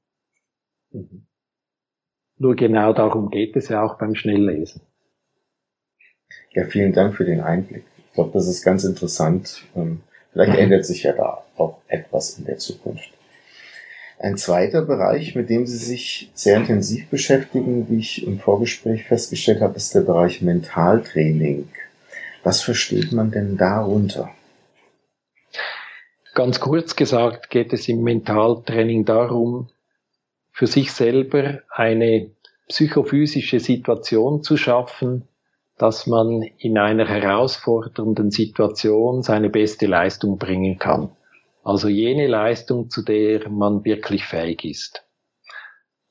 Mhm. 0.91 1.27
Nur 2.37 2.55
genau 2.55 2.93
darum 2.93 3.29
geht 3.29 3.55
es 3.55 3.69
ja 3.69 3.83
auch 3.83 3.97
beim 3.97 4.15
Schnelllesen. 4.15 4.81
Ja, 6.51 6.65
vielen 6.65 6.93
Dank 6.93 7.15
für 7.15 7.25
den 7.25 7.41
Einblick. 7.41 7.83
Ich 7.97 8.13
glaube, 8.13 8.31
das 8.33 8.47
ist 8.47 8.63
ganz 8.63 8.83
interessant. 8.83 9.63
Ähm, 9.75 10.01
vielleicht 10.31 10.57
ändert 10.57 10.85
sich 10.85 11.03
ja 11.03 11.13
da 11.13 11.43
auch 11.57 11.77
etwas 11.87 12.37
in 12.39 12.45
der 12.45 12.57
Zukunft. 12.57 13.09
Ein 14.19 14.35
zweiter 14.35 14.81
Bereich, 14.81 15.35
mit 15.35 15.49
dem 15.49 15.65
Sie 15.65 15.77
sich 15.77 16.29
sehr 16.33 16.57
intensiv 16.57 17.07
beschäftigen, 17.09 17.89
wie 17.89 17.99
ich 17.99 18.27
im 18.27 18.39
Vorgespräch 18.39 19.05
festgestellt 19.05 19.61
habe, 19.61 19.77
ist 19.77 19.95
der 19.95 20.01
Bereich 20.01 20.41
Mentaltraining. 20.41 21.69
Was 22.43 22.61
versteht 22.61 23.13
man 23.13 23.31
denn 23.31 23.55
darunter? 23.55 24.29
Ganz 26.33 26.59
kurz 26.59 26.95
gesagt 26.95 27.49
geht 27.49 27.71
es 27.71 27.87
im 27.87 28.03
Mentaltraining 28.03 29.05
darum, 29.05 29.69
für 30.51 30.67
sich 30.67 30.91
selber 30.91 31.61
eine 31.69 32.31
psychophysische 32.67 33.61
Situation 33.61 34.43
zu 34.43 34.57
schaffen, 34.57 35.27
dass 35.79 36.07
man 36.07 36.43
in 36.57 36.77
einer 36.77 37.07
herausfordernden 37.07 38.31
Situation 38.31 39.23
seine 39.23 39.49
beste 39.49 39.87
Leistung 39.87 40.37
bringen 40.37 40.77
kann. 40.77 41.09
Also 41.63 41.87
jene 41.87 42.27
Leistung, 42.27 42.89
zu 42.89 43.01
der 43.01 43.49
man 43.49 43.85
wirklich 43.85 44.25
fähig 44.25 44.65
ist. 44.65 45.05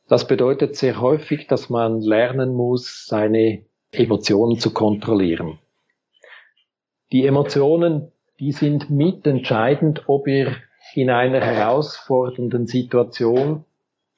Das 0.09 0.27
bedeutet 0.27 0.77
sehr 0.77 1.03
häufig, 1.03 1.49
dass 1.49 1.69
man 1.69 2.01
lernen 2.01 2.55
muss, 2.55 3.05
seine 3.07 3.67
Emotionen 3.93 4.59
zu 4.59 4.73
kontrollieren. 4.73 5.59
Die 7.13 7.27
Emotionen, 7.27 8.11
die 8.41 8.53
sind 8.53 8.89
mitentscheidend, 8.89 10.09
ob 10.09 10.25
wir 10.25 10.57
in 10.95 11.11
einer 11.11 11.41
herausfordernden 11.41 12.67
Situation 12.67 13.67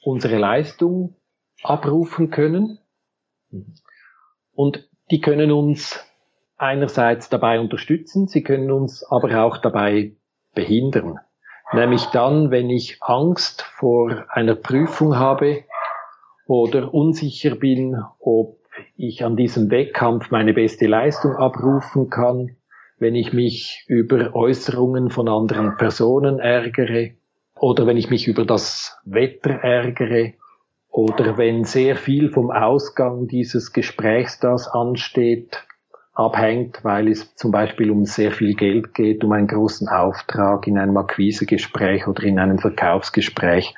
unsere 0.01 0.39
Leistung 0.39 1.17
abrufen 1.65 2.31
können. 2.31 2.79
Und 4.53 4.90
die 5.11 5.21
können 5.21 5.53
uns 5.53 6.05
einerseits 6.57 7.29
dabei 7.29 7.59
unterstützen, 7.59 8.29
sie 8.29 8.43
können 8.43 8.71
uns 8.71 9.05
aber 9.05 9.45
auch 9.45 9.59
dabei 9.59 10.13
behindern. 10.55 11.19
Nämlich 11.73 12.05
dann, 12.07 12.51
wenn 12.51 12.69
ich 12.69 12.99
Angst 13.01 13.63
vor 13.63 14.25
einer 14.29 14.55
Prüfung 14.55 15.17
habe 15.17 15.65
oder 16.47 16.93
unsicher 16.93 17.55
bin, 17.55 18.03
ob 18.19 18.59
ich 18.97 19.25
an 19.25 19.37
diesem 19.37 19.71
Wettkampf 19.71 20.31
meine 20.31 20.53
beste 20.53 20.87
Leistung 20.87 21.37
abrufen 21.37 22.11
kann, 22.11 22.57
wenn 22.99 23.15
ich 23.15 23.33
mich 23.33 23.85
über 23.89 24.35
Äußerungen 24.35 25.11
von 25.11 25.29
anderen 25.29 25.77
Personen 25.77 26.39
ärgere 26.39 27.13
oder 27.59 27.87
wenn 27.87 27.97
ich 27.97 28.11
mich 28.11 28.27
über 28.27 28.45
das 28.45 28.99
Wetter 29.05 29.51
ärgere 29.51 30.35
oder 30.91 31.39
wenn 31.39 31.65
sehr 31.65 31.97
viel 31.97 32.31
vom 32.31 32.51
Ausgang 32.51 33.27
dieses 33.29 33.73
Gesprächs, 33.73 34.41
das 34.41 34.69
ansteht, 34.69 35.65
abhängt, 36.13 36.81
weil 36.83 37.09
es 37.09 37.35
zum 37.37 37.53
Beispiel 37.53 37.91
um 37.91 38.05
sehr 38.05 38.33
viel 38.33 38.55
Geld 38.55 38.95
geht, 38.95 39.25
um 39.25 39.33
einen 39.33 39.47
großen 39.47 39.89
Auftrag 39.89 40.67
in 40.67 40.79
einem 40.79 40.97
Akquisegespräch 40.97 42.07
oder 42.09 42.25
in 42.25 42.39
einem 42.39 42.59
Verkaufsgespräch. 42.59 43.75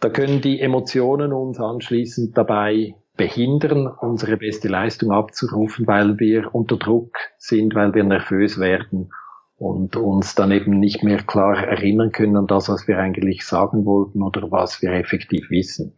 Da 0.00 0.08
können 0.08 0.40
die 0.40 0.60
Emotionen 0.60 1.32
uns 1.32 1.60
anschließend 1.60 2.36
dabei 2.36 2.94
behindern, 3.16 3.86
unsere 3.86 4.36
beste 4.36 4.68
Leistung 4.68 5.12
abzurufen, 5.12 5.86
weil 5.86 6.18
wir 6.18 6.54
unter 6.54 6.76
Druck 6.76 7.16
sind, 7.38 7.74
weil 7.74 7.94
wir 7.94 8.02
nervös 8.02 8.58
werden 8.58 9.10
und 9.56 9.94
uns 9.96 10.34
dann 10.34 10.50
eben 10.52 10.80
nicht 10.80 11.04
mehr 11.04 11.18
klar 11.18 11.62
erinnern 11.62 12.12
können 12.12 12.36
an 12.36 12.46
das, 12.46 12.70
was 12.70 12.88
wir 12.88 12.98
eigentlich 12.98 13.44
sagen 13.44 13.84
wollten 13.84 14.22
oder 14.22 14.50
was 14.50 14.80
wir 14.80 14.92
effektiv 14.92 15.50
wissen. 15.50 15.94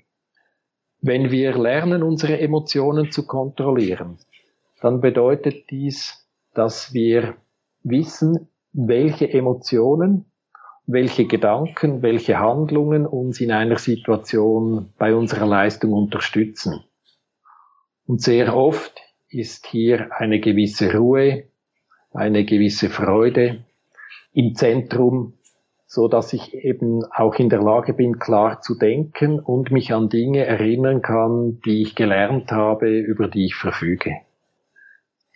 Wenn 1.05 1.33
wir 1.33 1.59
lernen, 1.59 2.05
unsere 2.05 2.39
Emotionen 2.39 3.11
zu 3.11 3.27
kontrollieren, 3.27 4.19
dann 4.81 5.01
bedeutet 5.01 5.69
dies, 5.69 6.29
dass 6.55 6.95
wir 6.95 7.35
wissen, 7.83 8.49
welche 8.73 9.29
Emotionen, 9.29 10.27
welche 10.87 11.27
Gedanken, 11.27 12.03
welche 12.03 12.39
Handlungen 12.39 13.05
uns 13.05 13.41
in 13.41 13.51
einer 13.51 13.79
Situation 13.79 14.93
bei 14.97 15.13
unserer 15.13 15.47
Leistung 15.47 15.93
unterstützen. 15.93 16.85
Und 18.07 18.23
sehr 18.23 18.57
oft 18.57 19.01
ist 19.29 19.67
hier 19.67 20.11
eine 20.17 20.39
gewisse 20.39 20.95
Ruhe, 20.95 21.49
eine 22.13 22.45
gewisse 22.45 22.91
Freude 22.91 23.65
im 24.33 24.55
Zentrum, 24.55 25.35
so 25.95 26.09
dass 26.09 26.33
ich 26.33 26.55
eben 26.55 27.05
auch 27.05 27.35
in 27.35 27.51
der 27.51 27.61
Lage 27.61 27.93
bin, 27.93 28.19
klar 28.19 28.63
zu 28.63 28.75
denken 28.75 29.39
und 29.39 29.71
mich 29.71 29.93
an 29.93 30.09
Dinge 30.09 30.47
erinnern 30.47 31.03
kann, 31.03 31.61
die 31.67 31.83
ich 31.83 31.95
gelernt 31.95 32.51
habe, 32.51 32.89
über 32.89 33.29
die 33.29 33.45
ich 33.45 33.57
verfüge. 33.57 34.13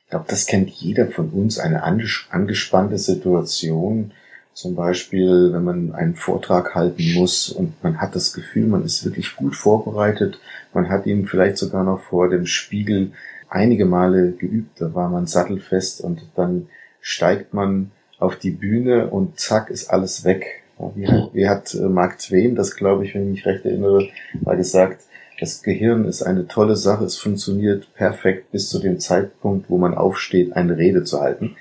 Ich 0.02 0.08
glaube, 0.08 0.24
das 0.28 0.46
kennt 0.46 0.70
jeder 0.70 1.08
von 1.08 1.28
uns, 1.28 1.58
eine 1.58 1.82
angespannte 1.82 2.96
Situation. 2.96 4.12
Zum 4.54 4.74
Beispiel, 4.74 5.52
wenn 5.52 5.64
man 5.64 5.92
einen 5.92 6.14
Vortrag 6.14 6.74
halten 6.74 7.12
muss 7.12 7.50
und 7.50 7.74
man 7.84 8.00
hat 8.00 8.14
das 8.16 8.32
Gefühl, 8.32 8.66
man 8.66 8.82
ist 8.82 9.04
wirklich 9.04 9.36
gut 9.36 9.54
vorbereitet. 9.54 10.40
Man 10.72 10.88
hat 10.88 11.04
ihn 11.04 11.26
vielleicht 11.26 11.58
sogar 11.58 11.84
noch 11.84 12.00
vor 12.00 12.30
dem 12.30 12.46
Spiegel 12.46 13.12
einige 13.50 13.84
Male 13.84 14.32
geübt. 14.32 14.80
Da 14.80 14.94
war 14.94 15.10
man 15.10 15.26
sattelfest 15.26 16.00
und 16.00 16.22
dann 16.34 16.68
steigt 17.02 17.52
man 17.52 17.90
auf 18.18 18.36
die 18.36 18.50
Bühne 18.50 19.08
und 19.08 19.38
zack 19.38 19.70
ist 19.70 19.90
alles 19.90 20.24
weg. 20.24 20.62
Wie 20.94 21.08
hat, 21.08 21.30
wie 21.32 21.48
hat 21.48 21.74
äh, 21.74 21.88
Mark 21.88 22.18
Twain 22.18 22.54
das, 22.54 22.76
glaube 22.76 23.04
ich, 23.04 23.14
wenn 23.14 23.22
ich 23.22 23.36
mich 23.38 23.46
recht 23.46 23.64
erinnere, 23.64 24.08
mal 24.42 24.56
gesagt, 24.56 25.02
das 25.40 25.62
Gehirn 25.62 26.04
ist 26.06 26.22
eine 26.22 26.48
tolle 26.48 26.76
Sache, 26.76 27.04
es 27.04 27.16
funktioniert 27.16 27.92
perfekt 27.94 28.52
bis 28.52 28.68
zu 28.68 28.78
dem 28.78 29.00
Zeitpunkt, 29.00 29.68
wo 29.68 29.78
man 29.78 29.94
aufsteht, 29.94 30.54
eine 30.54 30.76
Rede 30.76 31.04
zu 31.04 31.20
halten. 31.20 31.56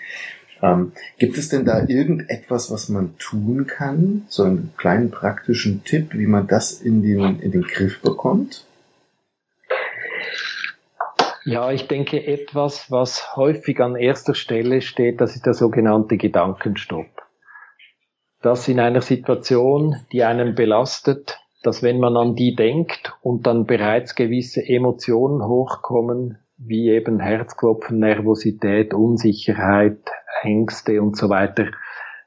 Ähm, 0.62 0.94
gibt 1.18 1.38
es 1.38 1.50
denn 1.50 1.65
da 1.65 1.86
irgendetwas, 1.88 2.72
was 2.72 2.89
man 2.89 3.18
tun 3.18 3.68
kann? 3.68 4.26
So 4.30 4.44
einen 4.44 4.72
kleinen 4.78 5.12
praktischen 5.12 5.84
Tipp, 5.84 6.13
wie 6.13 6.28
man 6.28 6.48
das 6.48 6.72
in 6.72 7.02
den, 7.04 7.39
in 7.39 7.52
den 7.52 7.63
Griff 7.63 8.02
bekommt? 8.02 8.65
Ja, 11.47 11.71
ich 11.71 11.88
denke, 11.88 12.25
etwas, 12.25 12.89
was 12.89 13.36
häufig 13.36 13.79
an 13.79 13.95
erster 13.95 14.34
Stelle 14.34 14.81
steht, 14.81 15.21
das 15.21 15.36
ist 15.36 15.45
der 15.45 15.53
sogenannte 15.53 16.17
Gedankenstopp. 16.17 17.05
Dass 18.41 18.67
in 18.67 18.79
einer 18.79 19.01
Situation, 19.01 19.95
die 20.12 20.23
einen 20.23 20.55
belastet, 20.55 21.39
dass 21.62 21.84
wenn 21.84 21.99
man 21.99 22.17
an 22.17 22.36
die 22.36 22.55
denkt 22.55 23.13
und 23.21 23.45
dann 23.45 23.67
bereits 23.67 24.15
gewisse 24.15 24.67
Emotionen 24.67 25.47
hochkommen, 25.47 26.39
wie 26.58 26.89
eben 26.89 27.19
Herzklopfen, 27.19 27.99
Nervosität, 27.99 28.95
Unsicherheit, 28.95 29.99
Ängste 30.41 30.99
und 30.99 31.15
so 31.15 31.29
weiter, 31.29 31.67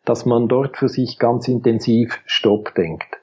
dass 0.04 0.26
man 0.26 0.46
dort 0.46 0.76
für 0.76 0.88
sich 0.88 1.18
ganz 1.18 1.48
intensiv 1.48 2.20
Stopp 2.24 2.72
denkt. 2.76 3.18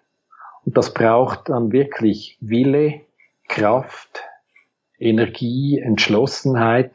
Und 0.65 0.75
das 0.75 0.93
braucht 0.93 1.47
dann 1.47 1.71
wirklich 1.71 2.37
Wille, 2.41 2.99
Kraft, 3.47 4.25
Energie, 4.99 5.79
Entschlossenheit, 5.79 6.91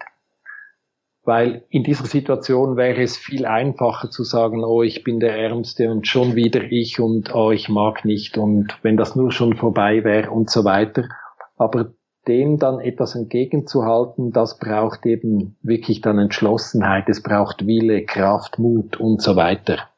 weil 1.23 1.65
in 1.69 1.85
dieser 1.85 2.07
Situation 2.07 2.77
wäre 2.77 3.03
es 3.03 3.17
viel 3.17 3.47
einfacher 3.47 4.11
zu 4.11 4.25
sagen, 4.25 4.65
oh, 4.65 4.83
ich 4.83 5.05
bin 5.05 5.21
der 5.21 5.37
Ärmste 5.39 5.91
und 5.91 6.07
schon 6.07 6.35
wieder 6.35 6.63
ich 6.63 6.99
und 6.99 7.35
oh, 7.35 7.51
ich 7.51 7.69
mag 7.69 8.05
nicht 8.05 8.39
und 8.39 8.79
wenn 8.83 8.97
das 8.97 9.17
nur 9.17 9.31
schon 9.31 9.57
vorbei 9.57 10.03
wäre 10.05 10.31
und 10.31 10.51
so 10.51 10.65
weiter. 10.65 11.09
Aber 11.57 11.93
dem 12.27 12.59
dann 12.59 12.81
etwas 12.81 13.15
entgegenzuhalten, 13.15 14.33
das 14.33 14.59
braucht 14.59 15.07
eben 15.07 15.57
wirklich 15.63 16.01
dann 16.01 16.19
Entschlossenheit, 16.19 17.09
es 17.09 17.23
braucht 17.23 17.67
Wille, 17.67 18.05
Kraft, 18.05 18.59
Mut 18.59 18.99
und 18.99 19.23
so 19.23 19.37
weiter. 19.37 19.89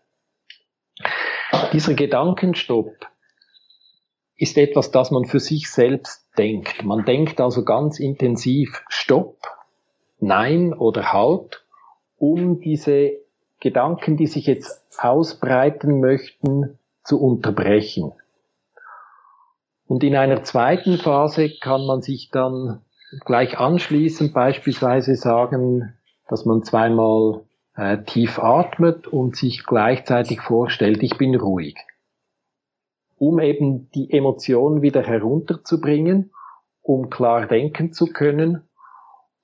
Dieser 1.73 1.95
Gedankenstopp 1.95 2.93
ist 4.43 4.59
etwas, 4.59 4.91
das 4.91 5.13
man 5.13 5.25
für 5.25 5.39
sich 5.39 5.71
selbst 5.71 6.27
denkt. 6.37 6.83
Man 6.83 7.05
denkt 7.05 7.41
also 7.41 7.65
ganz 7.65 8.01
intensiv 8.01 8.83
Stopp, 8.89 9.37
Nein 10.19 10.75
oder 10.75 11.13
Halt, 11.13 11.65
um 12.19 12.61
diese 12.61 13.13
Gedanken, 13.61 14.17
die 14.17 14.27
sich 14.27 14.49
jetzt 14.49 14.83
ausbreiten 14.99 16.01
möchten, 16.01 16.77
zu 17.05 17.23
unterbrechen. 17.23 18.15
Und 19.87 20.03
in 20.03 20.17
einer 20.17 20.43
zweiten 20.43 20.99
Phase 20.99 21.49
kann 21.61 21.87
man 21.87 22.03
sich 22.03 22.31
dann 22.31 22.81
gleich 23.25 23.61
anschließend 23.61 24.35
beispielsweise 24.35 25.15
sagen, 25.15 25.97
dass 26.27 26.47
man 26.47 26.65
zweimal 26.65 27.43
äh, 27.77 27.99
tief 28.03 28.41
atmet 28.41 29.07
und 29.07 29.37
sich 29.37 29.65
gleichzeitig 29.65 30.41
vorstellt, 30.41 31.01
ich 31.05 31.17
bin 31.17 31.37
ruhig 31.37 31.77
um 33.23 33.39
eben 33.39 33.89
die 33.93 34.11
Emotionen 34.11 34.83
wieder 34.83 35.05
herunterzubringen, 35.05 36.33
um 36.83 37.09
klar 37.09 37.47
denken 37.47 37.93
zu 37.93 38.07
können. 38.07 38.69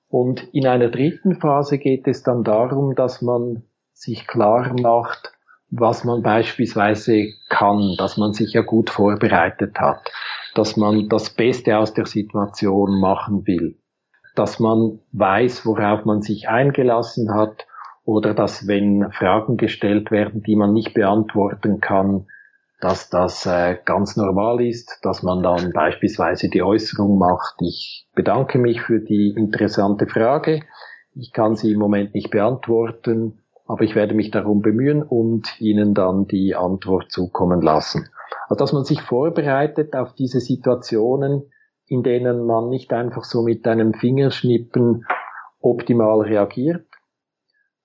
Und 0.09 0.53
in 0.53 0.67
einer 0.67 0.89
dritten 0.89 1.39
Phase 1.39 1.77
geht 1.77 2.05
es 2.05 2.21
dann 2.21 2.43
darum, 2.43 2.93
dass 2.95 3.21
man 3.21 3.63
sich 3.93 4.27
klar 4.27 4.75
macht, 4.81 5.31
was 5.69 6.03
man 6.03 6.23
beispielsweise 6.23 7.27
kann, 7.47 7.95
dass 7.97 8.17
man 8.17 8.33
sich 8.33 8.51
ja 8.51 8.63
gut 8.63 8.89
vorbereitet 8.89 9.79
hat, 9.79 10.11
dass 10.55 10.75
man 10.75 11.07
das 11.07 11.29
Beste 11.29 11.77
aus 11.77 11.93
der 11.93 12.05
Situation 12.05 12.99
machen 12.99 13.47
will, 13.47 13.79
dass 14.35 14.59
man 14.59 14.99
weiß, 15.13 15.65
worauf 15.65 16.03
man 16.03 16.21
sich 16.21 16.49
eingelassen 16.49 17.33
hat 17.33 17.65
oder 18.03 18.33
dass 18.33 18.67
wenn 18.67 19.09
Fragen 19.13 19.55
gestellt 19.55 20.11
werden, 20.11 20.43
die 20.43 20.57
man 20.57 20.73
nicht 20.73 20.93
beantworten 20.93 21.79
kann, 21.79 22.27
dass 22.81 23.09
das 23.09 23.45
äh, 23.45 23.77
ganz 23.83 24.15
normal 24.15 24.61
ist, 24.61 24.99
dass 25.03 25.21
man 25.21 25.43
dann 25.43 25.73
beispielsweise 25.73 26.49
die 26.49 26.63
Äußerung 26.63 27.17
macht, 27.17 27.55
ich 27.61 28.07
bedanke 28.15 28.57
mich 28.57 28.81
für 28.81 28.99
die 28.99 29.33
interessante 29.35 30.07
Frage, 30.07 30.61
ich 31.13 31.33
kann 31.33 31.55
sie 31.55 31.73
im 31.73 31.79
Moment 31.79 32.13
nicht 32.13 32.31
beantworten, 32.31 33.39
aber 33.65 33.83
ich 33.83 33.95
werde 33.95 34.15
mich 34.15 34.31
darum 34.31 34.61
bemühen 34.61 35.03
und 35.03 35.59
Ihnen 35.59 35.93
dann 35.93 36.25
die 36.25 36.55
Antwort 36.55 37.11
zukommen 37.11 37.61
lassen. 37.61 38.09
Also 38.47 38.63
dass 38.63 38.73
man 38.73 38.85
sich 38.85 39.01
vorbereitet 39.01 39.95
auf 39.95 40.13
diese 40.13 40.39
Situationen, 40.39 41.51
in 41.85 42.03
denen 42.03 42.45
man 42.45 42.69
nicht 42.69 42.93
einfach 42.93 43.23
so 43.23 43.41
mit 43.41 43.67
einem 43.67 43.93
Fingerschnippen 43.93 45.05
optimal 45.59 46.21
reagiert, 46.21 46.87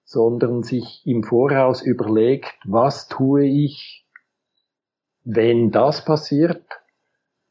sondern 0.05 0.63
sich 0.63 1.03
im 1.05 1.25
Voraus 1.25 1.83
überlegt, 1.83 2.55
was 2.65 3.09
tue 3.09 3.45
ich, 3.45 4.04
wenn 5.25 5.71
das 5.71 6.05
passiert, 6.05 6.63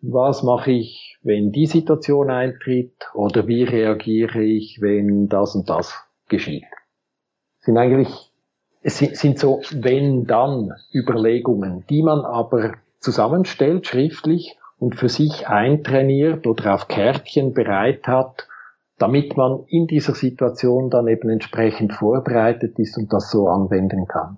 was 0.01 0.43
mache 0.43 0.71
ich, 0.71 1.17
wenn 1.23 1.51
die 1.51 1.65
Situation 1.65 2.29
eintritt 2.29 2.93
oder 3.13 3.47
wie 3.47 3.63
reagiere 3.63 4.43
ich, 4.43 4.81
wenn 4.81 5.27
das 5.29 5.55
und 5.55 5.69
das 5.69 5.95
geschieht. 6.27 6.65
Sind 7.61 7.77
eigentlich, 7.77 8.31
es 8.81 8.97
sind, 8.97 9.15
sind 9.15 9.39
so 9.39 9.61
wenn-dann 9.71 10.73
Überlegungen, 10.93 11.85
die 11.89 12.03
man 12.03 12.25
aber 12.25 12.73
zusammenstellt 12.99 13.87
schriftlich 13.87 14.57
und 14.77 14.95
für 14.95 15.09
sich 15.09 15.47
eintrainiert 15.47 16.45
oder 16.45 16.73
auf 16.73 16.89
Kärtchen 16.89 17.53
bereit 17.53 18.05
hat, 18.07 18.47
damit 18.97 19.37
man 19.37 19.63
in 19.67 19.87
dieser 19.87 20.13
Situation 20.13 20.89
dann 20.89 21.07
eben 21.07 21.29
entsprechend 21.29 21.93
vorbereitet 21.93 22.77
ist 22.77 22.97
und 22.97 23.11
das 23.11 23.31
so 23.31 23.47
anwenden 23.47 24.07
kann. 24.07 24.37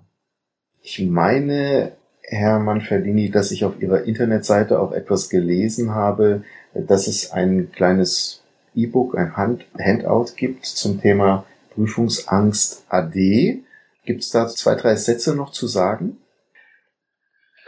Ich 0.80 1.04
meine, 1.04 1.92
Herr 2.28 2.58
Manfredini, 2.58 3.30
dass 3.30 3.52
ich 3.52 3.64
auf 3.64 3.80
Ihrer 3.80 4.02
Internetseite 4.02 4.80
auch 4.80 4.92
etwas 4.92 5.28
gelesen 5.28 5.94
habe, 5.94 6.42
dass 6.74 7.06
es 7.06 7.30
ein 7.30 7.70
kleines 7.72 8.42
E-Book, 8.74 9.16
ein 9.16 9.36
Hand 9.36 9.64
Handout 9.78 10.34
gibt 10.36 10.66
zum 10.66 11.00
Thema 11.00 11.46
Prüfungsangst 11.74 12.84
AD. 12.88 13.62
Gibt 14.04 14.22
es 14.22 14.30
da 14.30 14.48
zwei, 14.48 14.74
drei 14.74 14.96
Sätze 14.96 15.36
noch 15.36 15.50
zu 15.50 15.66
sagen? 15.66 16.18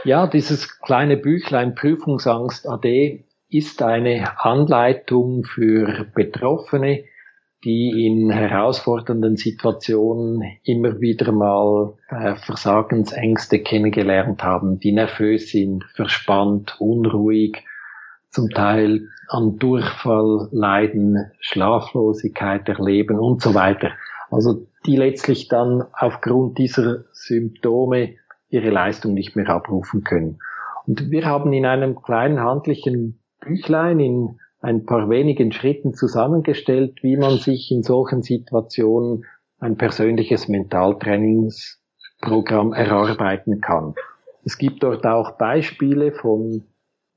Ja, 0.04 0.26
dieses 0.26 0.80
kleine 0.80 1.16
Büchlein 1.16 1.74
Prüfungsangst 1.74 2.68
AD 2.68 3.24
ist 3.50 3.82
eine 3.82 4.40
Anleitung 4.44 5.44
für 5.44 6.06
Betroffene, 6.14 7.04
die 7.64 8.06
in 8.06 8.30
herausfordernden 8.30 9.36
Situationen 9.36 10.42
immer 10.62 11.00
wieder 11.00 11.32
mal 11.32 11.94
äh, 12.08 12.36
Versagensängste 12.36 13.60
kennengelernt 13.60 14.42
haben, 14.44 14.78
die 14.78 14.92
nervös 14.92 15.50
sind, 15.50 15.84
verspannt, 15.94 16.76
unruhig, 16.78 17.64
zum 18.30 18.50
Teil 18.50 19.08
an 19.28 19.58
Durchfall 19.58 20.48
leiden, 20.52 21.32
Schlaflosigkeit 21.40 22.68
erleben 22.68 23.18
und 23.18 23.42
so 23.42 23.54
weiter. 23.54 23.90
Also 24.30 24.66
die 24.86 24.96
letztlich 24.96 25.48
dann 25.48 25.82
aufgrund 25.92 26.58
dieser 26.58 27.04
Symptome 27.12 28.14
ihre 28.50 28.70
Leistung 28.70 29.14
nicht 29.14 29.36
mehr 29.36 29.48
abrufen 29.48 30.04
können. 30.04 30.38
Und 30.86 31.10
wir 31.10 31.26
haben 31.26 31.52
in 31.52 31.66
einem 31.66 32.00
kleinen 32.00 32.40
handlichen 32.40 33.20
Büchlein 33.40 34.00
in 34.00 34.38
ein 34.60 34.84
paar 34.84 35.08
wenigen 35.08 35.52
Schritten 35.52 35.94
zusammengestellt, 35.94 37.02
wie 37.02 37.16
man 37.16 37.38
sich 37.38 37.70
in 37.70 37.82
solchen 37.82 38.22
Situationen 38.22 39.24
ein 39.58 39.76
persönliches 39.76 40.48
Mentaltrainingsprogramm 40.48 42.72
erarbeiten 42.72 43.60
kann. 43.60 43.94
Es 44.44 44.58
gibt 44.58 44.82
dort 44.82 45.06
auch 45.06 45.32
Beispiele 45.32 46.12
von 46.12 46.64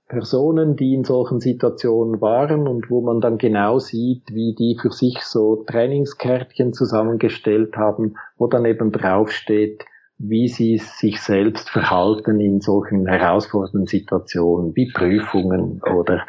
Personen, 0.08 0.75
die 0.75 0.93
in 0.93 1.06
solchen 1.06 1.39
Situationen 1.39 2.19
waren 2.19 2.67
und 2.67 2.89
wo 2.89 3.01
man 3.01 3.21
dann 3.21 3.38
genau 3.38 3.80
sieht, 3.80 4.34
wie 4.34 4.54
die 4.54 4.77
für 4.80 4.91
sich 4.91 5.21
so 5.21 5.63
Trainingskärtchen 5.65 6.73
zusammengestellt 6.73 7.77
haben, 7.77 8.17
wo 8.38 8.47
dann 8.47 8.65
eben 8.65 8.91
draufsteht, 8.91 9.86
wie 10.23 10.47
sie 10.47 10.77
sich 10.77 11.19
selbst 11.19 11.69
verhalten 11.69 12.39
in 12.39 12.62
solchen 12.62 13.07
herausfordernden 13.07 13.88
Situationen 13.88 14.75
wie 14.75 14.91
Prüfungen 14.91 15.81
oder 15.81 16.25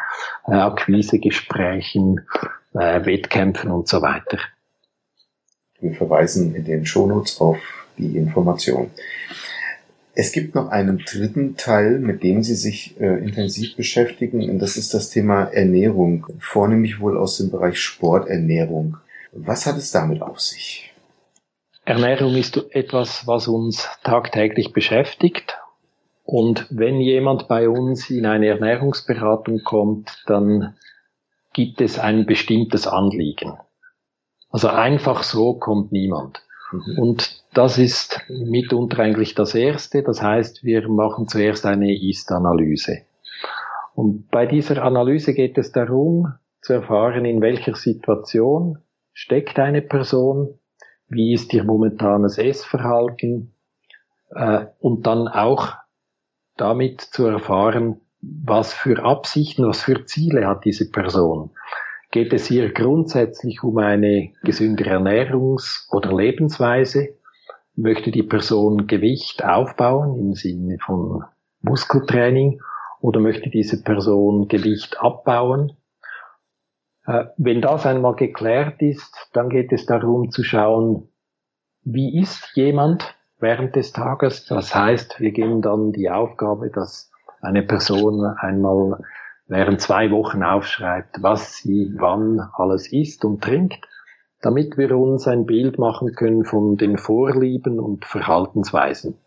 äh, 0.47 0.53
Akquisegesprächen, 0.53 2.21
äh, 2.75 3.05
Wettkämpfen 3.05 3.71
und 3.71 3.89
so 3.89 4.01
weiter. 4.01 4.39
Wir 5.81 5.95
verweisen 5.95 6.55
in 6.55 6.65
den 6.65 6.87
Shownotes 6.87 7.41
auf 7.41 7.59
die 7.99 8.17
Information. 8.17 8.91
Es 10.15 10.33
gibt 10.33 10.55
noch 10.55 10.69
einen 10.69 10.99
dritten 10.99 11.57
Teil, 11.57 11.99
mit 11.99 12.23
dem 12.23 12.43
Sie 12.43 12.55
sich 12.55 12.99
äh, 13.01 13.19
intensiv 13.19 13.77
beschäftigen, 13.77 14.49
und 14.49 14.59
das 14.59 14.77
ist 14.77 14.95
das 14.95 15.11
Thema 15.11 15.45
Ernährung, 15.45 16.27
vornehmlich 16.39 17.01
wohl 17.01 17.17
aus 17.19 17.39
dem 17.39 17.51
Bereich 17.51 17.79
Sporternährung. 17.79 18.99
Was 19.33 19.67
hat 19.67 19.79
es 19.79 19.91
damit 19.91 20.23
auf 20.23 20.41
sich? 20.41 20.92
Ernährung 21.85 22.37
ist 22.37 22.75
etwas, 22.75 23.27
was 23.27 23.49
uns 23.49 23.89
tagtäglich 24.05 24.73
beschäftigt. 24.73 25.59
Und 26.25 26.67
wenn 26.71 27.01
jemand 27.01 27.49
bei 27.49 27.69
uns 27.69 28.09
in 28.09 28.27
eine 28.27 28.47
Ernährungsberatung 28.47 29.63
kommt, 29.65 30.23
dann 30.27 30.77
gibt 31.53 31.81
es 31.81 31.99
ein 31.99 32.27
bestimmtes 32.27 32.87
Anliegen. 32.87 33.59
Also 34.51 34.69
einfach 34.69 35.25
so 35.25 35.55
kommt 35.55 35.91
niemand. 35.91 36.43
Mhm. 36.71 36.99
Und 36.99 37.43
das 37.55 37.79
ist 37.79 38.21
mitunter 38.29 39.01
eigentlich 39.01 39.35
das 39.35 39.55
Erste. 39.55 40.03
Das 40.03 40.23
heißt, 40.23 40.63
wir 40.63 40.89
machen 40.89 41.27
zuerst 41.27 41.67
eine 41.67 41.93
Ist-Analyse. 41.95 43.03
Und 43.95 44.31
bei 44.31 44.47
dieser 44.47 44.83
Analyse 44.83 45.35
geht 45.35 45.59
es 45.59 45.73
darum, 45.73 46.35
zu 46.61 46.75
erfahren, 46.75 47.25
in 47.25 47.41
welcher 47.41 47.75
Situation 47.75 48.79
steckt 49.13 49.59
eine 49.59 49.83
Person, 49.83 50.59
wie 51.13 51.35
ist 51.35 51.53
ihr 51.53 51.65
momentanes 51.65 52.39
Essverhalten 52.39 53.55
äh, 54.35 54.67
und 54.81 55.07
dann 55.07 55.29
auch 55.29 55.75
damit 56.57 57.01
zu 57.01 57.27
erfahren, 57.27 58.01
was 58.21 58.73
für 58.73 59.05
Absichten, 59.05 59.67
was 59.67 59.83
für 59.83 60.05
Ziele 60.05 60.47
hat 60.47 60.65
diese 60.65 60.91
Person. 60.91 61.51
Geht 62.11 62.33
es 62.33 62.51
ihr 62.51 62.73
grundsätzlich 62.73 63.63
um 63.63 63.79
eine 63.79 64.33
gesündere 64.43 64.91
Ernährungs- 64.91 65.89
oder 65.91 66.15
Lebensweise? 66.15 67.17
Möchte 67.75 68.11
die 68.11 68.23
Person 68.23 68.87
Gewicht 68.87 69.45
aufbauen 69.45 70.19
im 70.19 70.35
Sinne 70.35 70.79
von 70.79 71.25
Muskeltraining 71.63 72.61
oder 73.01 73.19
möchte 73.19 73.51
diese 73.51 73.83
Person 73.83 74.47
Gewicht 74.47 75.01
abbauen? 75.01 75.73
Äh, 77.07 77.25
wenn 77.37 77.61
das 77.61 77.87
einmal 77.87 78.15
geklärt 78.15 78.81
ist, 78.81 79.31
dann 79.33 79.49
geht 79.49 79.73
es 79.73 79.87
darum 79.87 80.31
zu 80.31 80.43
schauen, 80.43 81.09
wie 81.85 82.21
ist 82.21 82.53
jemand 82.55 83.17
während 83.39 83.75
des 83.77 83.93
Tages. 83.93 84.47
Das 84.47 84.75
heißt, 84.75 85.21
wir 85.21 85.33
geben 85.33 85.63
dann 85.63 85.93
die 85.93 86.11
Aufgabe, 86.11 86.71
dass 86.71 87.11
eine 87.41 87.63
Person 87.63 88.25
einmal 88.25 89.01
während 89.49 89.81
zwei 89.81 90.11
Wochen 90.11 90.45
aufschreibt, 90.45 91.23
was 91.23 91.57
sie 91.57 91.93
wann 91.97 92.41
alles 92.55 92.93
isst 92.93 93.25
und 93.25 93.43
trinkt, 93.43 93.89
damit 94.41 94.79
wir 94.79 94.97
uns 94.97 95.27
ein 95.27 95.45
Bild 95.45 95.79
machen 95.79 96.13
können 96.13 96.45
von 96.45 96.77
den 96.77 96.99
Vorlieben 96.99 97.81
und 97.81 98.05
Verhaltensweisen. 98.05 99.19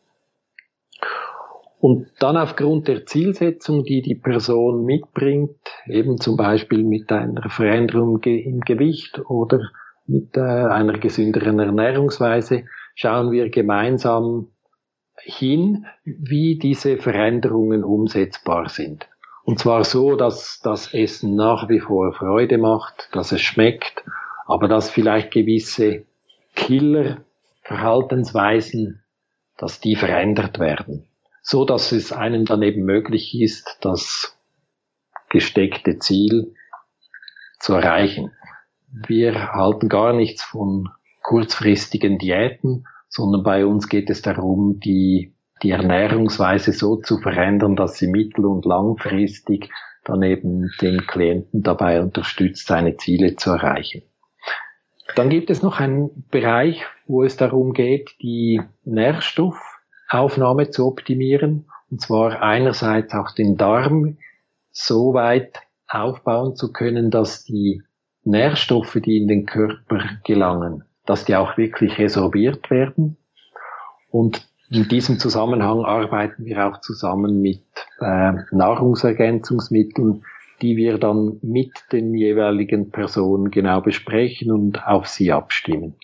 Und 1.85 2.07
dann 2.17 2.35
aufgrund 2.35 2.87
der 2.87 3.05
Zielsetzung, 3.05 3.83
die 3.83 4.01
die 4.01 4.15
Person 4.15 4.85
mitbringt, 4.85 5.59
eben 5.85 6.17
zum 6.19 6.35
Beispiel 6.35 6.83
mit 6.83 7.11
einer 7.11 7.47
Veränderung 7.47 8.23
im 8.23 8.61
Gewicht 8.61 9.19
oder 9.29 9.69
mit 10.07 10.35
äh, 10.35 10.39
einer 10.39 10.97
gesünderen 10.97 11.59
Ernährungsweise, 11.59 12.63
schauen 12.95 13.31
wir 13.31 13.51
gemeinsam 13.51 14.47
hin, 15.15 15.85
wie 16.03 16.57
diese 16.57 16.97
Veränderungen 16.97 17.83
umsetzbar 17.83 18.67
sind. 18.67 19.07
Und 19.43 19.59
zwar 19.59 19.83
so, 19.83 20.15
dass 20.15 20.61
das 20.63 20.91
Essen 20.91 21.35
nach 21.35 21.69
wie 21.69 21.81
vor 21.81 22.13
Freude 22.13 22.57
macht, 22.57 23.09
dass 23.11 23.31
es 23.31 23.41
schmeckt, 23.41 24.03
aber 24.47 24.67
dass 24.67 24.89
vielleicht 24.89 25.29
gewisse 25.29 26.05
Killer, 26.55 27.17
Verhaltensweisen, 27.61 29.03
dass 29.59 29.79
die 29.81 29.95
verändert 29.95 30.57
werden 30.57 31.05
so 31.45 31.63
dass 31.63 31.91
es 31.91 32.11
einem 32.11 32.45
dann 32.45 32.63
eben 32.63 32.85
möglich 32.85 33.39
ist, 33.39 33.77
das 33.81 34.35
gesteckte 35.29 35.99
Ziel 35.99 36.55
zu 37.59 37.73
erreichen. 37.73 38.31
Wir 38.91 39.53
halten 39.53 39.87
gar 39.87 40.13
nichts 40.13 40.43
von 40.43 40.89
kurzfristigen 41.21 42.17
Diäten, 42.17 42.85
sondern 43.09 43.43
bei 43.43 43.65
uns 43.65 43.89
geht 43.89 44.09
es 44.09 44.23
darum, 44.23 44.79
die, 44.79 45.35
die 45.61 45.69
Ernährungsweise 45.69 46.73
so 46.73 46.95
zu 46.95 47.19
verändern, 47.19 47.75
dass 47.75 47.99
sie 47.99 48.07
mittel- 48.07 48.47
und 48.47 48.65
langfristig 48.65 49.69
dann 50.03 50.23
eben 50.23 50.71
den 50.81 51.05
Klienten 51.05 51.61
dabei 51.61 52.01
unterstützt, 52.01 52.65
seine 52.65 52.97
Ziele 52.97 53.35
zu 53.35 53.51
erreichen. 53.51 54.01
Dann 55.15 55.29
gibt 55.29 55.51
es 55.51 55.61
noch 55.61 55.79
einen 55.79 56.25
Bereich, 56.31 56.85
wo 57.05 57.23
es 57.23 57.37
darum 57.37 57.73
geht, 57.73 58.15
die 58.21 58.61
Nährstoff 58.83 59.74
Aufnahme 60.09 60.69
zu 60.69 60.85
optimieren. 60.85 61.65
Und 61.89 62.01
zwar 62.01 62.41
einerseits 62.41 63.13
auch 63.13 63.31
den 63.31 63.57
Darm 63.57 64.17
so 64.71 65.13
weit 65.13 65.61
aufbauen 65.87 66.55
zu 66.55 66.71
können, 66.73 67.11
dass 67.11 67.45
die 67.45 67.81
Nährstoffe, 68.23 68.97
die 69.03 69.17
in 69.17 69.27
den 69.27 69.45
Körper 69.45 70.01
gelangen, 70.23 70.83
dass 71.05 71.25
die 71.25 71.35
auch 71.35 71.57
wirklich 71.57 71.97
resorbiert 71.99 72.69
werden. 72.69 73.17
Und 74.09 74.47
in 74.69 74.87
diesem 74.87 75.19
Zusammenhang 75.19 75.85
arbeiten 75.85 76.45
wir 76.45 76.65
auch 76.65 76.81
zusammen 76.81 77.41
mit 77.41 77.61
äh, 77.99 78.33
Nahrungsergänzungsmitteln, 78.51 80.23
die 80.61 80.75
wir 80.75 80.97
dann 80.97 81.37
mit 81.43 81.71
den 81.91 82.15
jeweiligen 82.15 82.89
Personen 82.89 83.51
genau 83.51 83.81
besprechen 83.81 84.51
und 84.51 84.85
auf 84.87 85.07
sie 85.07 85.31
abstimmen. 85.31 85.95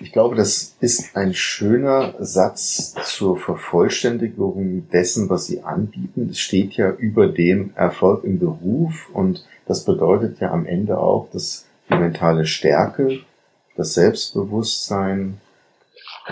Ich 0.00 0.12
glaube, 0.12 0.36
das 0.36 0.76
ist 0.80 1.16
ein 1.16 1.32
schöner 1.32 2.14
Satz 2.18 2.94
zur 3.04 3.38
Vervollständigung 3.38 4.88
dessen, 4.90 5.30
was 5.30 5.46
Sie 5.46 5.62
anbieten. 5.62 6.28
Es 6.30 6.38
steht 6.38 6.74
ja 6.74 6.90
über 6.90 7.28
dem 7.28 7.72
Erfolg 7.76 8.24
im 8.24 8.38
Beruf 8.38 9.08
und 9.12 9.44
das 9.66 9.84
bedeutet 9.84 10.38
ja 10.40 10.50
am 10.50 10.66
Ende 10.66 10.98
auch, 10.98 11.30
dass 11.30 11.64
die 11.90 11.94
mentale 11.94 12.44
Stärke, 12.44 13.20
das 13.76 13.94
Selbstbewusstsein, 13.94 15.40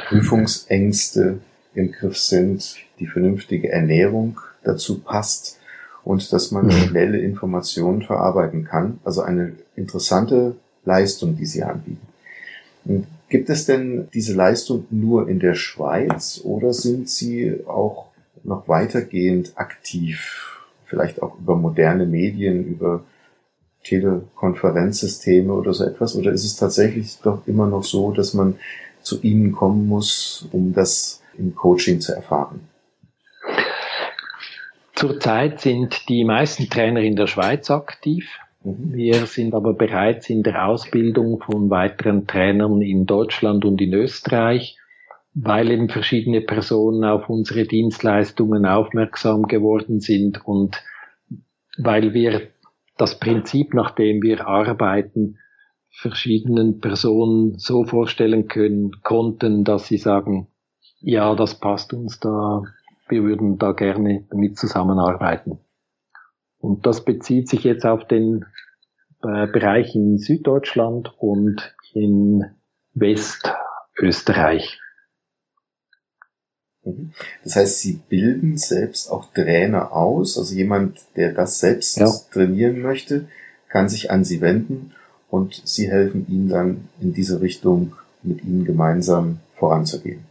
Prüfungsängste 0.09 1.39
im 1.75 1.93
Griff 1.93 2.19
sind, 2.19 2.77
die 2.99 3.07
vernünftige 3.07 3.71
Ernährung 3.71 4.41
dazu 4.63 5.01
passt 5.01 5.59
und 6.05 6.33
dass 6.33 6.51
man 6.51 6.67
mhm. 6.67 6.73
schnelle 6.73 7.19
Informationen 7.19 8.03
verarbeiten 8.03 8.65
kann. 8.65 8.99
Also 9.05 9.23
eine 9.23 9.53
interessante 9.77 10.57
Leistung, 10.85 11.37
die 11.37 11.47
Sie 11.47 11.63
anbieten. 11.63 12.14
Gibt 13.29 13.51
es 13.51 13.67
denn 13.67 14.09
diese 14.13 14.35
Leistung 14.35 14.87
nur 14.91 15.29
in 15.29 15.41
der 15.41 15.55
Schweiz 15.55 16.41
oder 16.45 16.73
sind 16.73 17.09
Sie 17.09 17.65
auch 17.67 18.07
noch 18.43 18.69
weitergehend 18.69 19.53
aktiv, 19.57 20.63
vielleicht 20.85 21.23
auch 21.23 21.39
über 21.39 21.57
moderne 21.57 22.07
Medien, 22.07 22.65
über 22.65 23.05
Telekonferenzsysteme 23.85 25.53
oder 25.53 25.73
so 25.73 25.85
etwas? 25.85 26.15
Oder 26.17 26.33
ist 26.33 26.45
es 26.45 26.57
tatsächlich 26.57 27.19
doch 27.23 27.47
immer 27.47 27.67
noch 27.67 27.85
so, 27.85 28.13
dass 28.13 28.35
man 28.35 28.57
zu 29.03 29.21
Ihnen 29.23 29.53
kommen 29.53 29.87
muss, 29.87 30.49
um 30.53 30.73
das 30.73 31.23
im 31.39 31.55
Coaching 31.55 32.01
zu 32.01 32.15
erfahren? 32.15 32.69
Zurzeit 34.95 35.61
sind 35.61 36.09
die 36.09 36.25
meisten 36.25 36.71
Trainer 36.71 37.01
in 37.01 37.17
der 37.17 37.27
Schweiz 37.27 37.71
aktiv. 37.71 38.29
Wir 38.67 39.27
sind 39.27 39.55
aber 39.55 39.75
bereits 39.75 40.31
in 40.31 40.43
der 40.43 40.67
Ausbildung 40.67 41.39
von 41.43 41.69
weiteren 41.69 42.27
Trainern 42.27 42.81
in 42.81 43.05
Deutschland 43.05 43.63
und 43.67 43.79
in 43.83 43.93
Österreich, 43.93 44.79
weil 45.35 45.71
eben 45.71 45.91
verschiedene 45.91 46.41
Personen 46.41 47.05
auf 47.05 47.29
unsere 47.29 47.67
Dienstleistungen 47.67 48.65
aufmerksam 48.65 49.43
geworden 49.43 50.01
sind 50.01 50.47
und 50.47 50.83
weil 51.77 52.15
wir 52.15 52.49
das 52.97 53.21
Prinzip, 53.21 53.75
nach 53.75 53.91
dem 53.91 54.23
wir 54.23 54.47
arbeiten, 54.47 55.37
verschiedenen 55.91 56.81
Personen 56.81 57.59
so 57.59 57.85
vorstellen 57.85 58.49
können, 58.49 58.93
konnten, 59.03 59.65
dass 59.65 59.89
sie 59.89 59.99
sagen, 59.99 60.47
ja, 61.01 61.35
das 61.35 61.61
passt 61.61 61.93
uns 61.93 62.19
da, 62.19 62.63
wir 63.09 63.25
würden 63.25 63.59
da 63.59 63.73
gerne 63.73 64.25
mit 64.33 64.57
zusammenarbeiten. 64.57 65.59
Und 66.65 66.87
das 66.87 67.05
bezieht 67.05 67.51
sich 67.51 67.63
jetzt 67.65 67.85
auf 67.85 68.07
den 68.07 68.47
äh, 69.23 69.47
Bereich 69.47 69.95
in 69.95 70.17
Süddeutschland 70.17 71.13
und 71.19 71.77
in 71.93 72.43
Westösterreich. 72.95 74.81
Mhm. 76.83 77.13
Das 77.43 77.57
heißt, 77.57 77.81
Sie 77.81 78.01
bilden 78.09 78.57
selbst 78.57 79.11
auch 79.11 79.31
Trainer 79.35 79.93
aus. 79.93 80.39
Also 80.39 80.55
jemand, 80.55 81.03
der 81.17 81.35
das 81.35 81.61
selbst 81.61 81.99
ja. 81.99 82.11
trainieren 82.33 82.81
möchte, 82.81 83.29
kann 83.69 83.91
sich 83.91 84.11
an 84.11 84.25
Sie 84.25 84.41
wenden 84.41 84.95
und 85.29 85.61
Sie 85.67 85.91
helfen 85.91 86.25
ihm 86.31 86.49
dann 86.49 86.89
in 86.99 87.13
diese 87.13 87.43
Richtung 87.43 87.93
mit 88.23 88.43
Ihnen 88.43 88.65
gemeinsam 88.65 89.41
voranzugehen. 89.53 90.25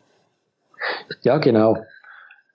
Ja, 1.22 1.38
genau. 1.38 1.78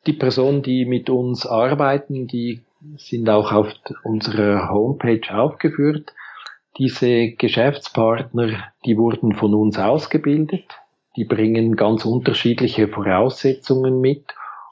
Die 0.07 0.15
Personen, 0.15 0.65
die 0.65 0.85
mit 0.85 1.11
uns 1.11 1.47
arbeiten, 1.47 2.27
die 2.27 2.65
sind 2.97 3.29
auch 3.29 3.53
auf 3.53 3.69
unserer 4.05 4.71
Homepage 4.71 5.35
aufgeführt. 5.35 6.13
Diese 6.79 7.33
Geschäftspartner, 7.33 8.73
die 8.85 8.97
wurden 8.97 9.35
von 9.35 9.55
uns 9.55 9.79
ausgebildet. 9.79 10.65
Die 11.17 11.25
bringen 11.25 11.75
ganz 11.75 12.05
unterschiedliche 12.05 12.89
Voraussetzungen 12.89 14.01
mit. 14.01 14.25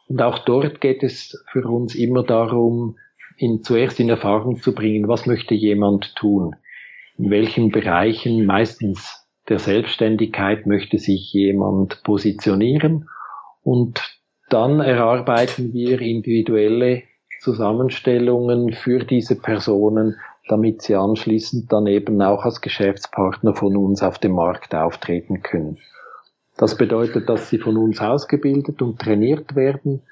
Und 0.08 0.22
auch 0.22 0.38
dort 0.40 0.80
geht 0.80 1.02
es 1.02 1.44
für 1.50 1.66
uns 1.66 1.94
immer 1.96 2.22
darum, 2.22 2.96
in, 3.36 3.62
zuerst 3.62 3.98
in 3.98 4.08
Erfahrung 4.08 4.60
zu 4.62 4.72
bringen, 4.72 5.08
was 5.08 5.26
möchte 5.26 5.54
jemand 5.54 6.14
tun? 6.14 6.54
In 7.18 7.30
welchen 7.30 7.70
Bereichen, 7.70 8.46
meistens 8.46 9.26
der 9.48 9.58
Selbstständigkeit, 9.58 10.66
möchte 10.66 10.98
sich 10.98 11.32
jemand 11.32 12.02
positionieren? 12.04 13.08
Und 13.62 14.16
dann 14.48 14.78
erarbeiten 14.80 15.72
wir 15.72 16.00
individuelle 16.00 17.02
Zusammenstellungen 17.40 18.72
für 18.72 19.00
diese 19.00 19.36
Personen, 19.36 20.16
damit 20.48 20.82
sie 20.82 20.94
anschließend 20.94 21.72
dann 21.72 21.86
eben 21.86 22.20
auch 22.22 22.44
als 22.44 22.60
Geschäftspartner 22.60 23.54
von 23.54 23.76
uns 23.76 24.02
auf 24.02 24.18
dem 24.18 24.32
Markt 24.32 24.74
auftreten 24.74 25.42
können. 25.42 25.78
Das 26.56 26.76
bedeutet, 26.76 27.28
dass 27.28 27.50
sie 27.50 27.58
von 27.58 27.76
uns 27.76 28.00
ausgebildet 28.00 28.80
und 28.80 28.98
trainiert 28.98 29.56
werden, 29.56 30.02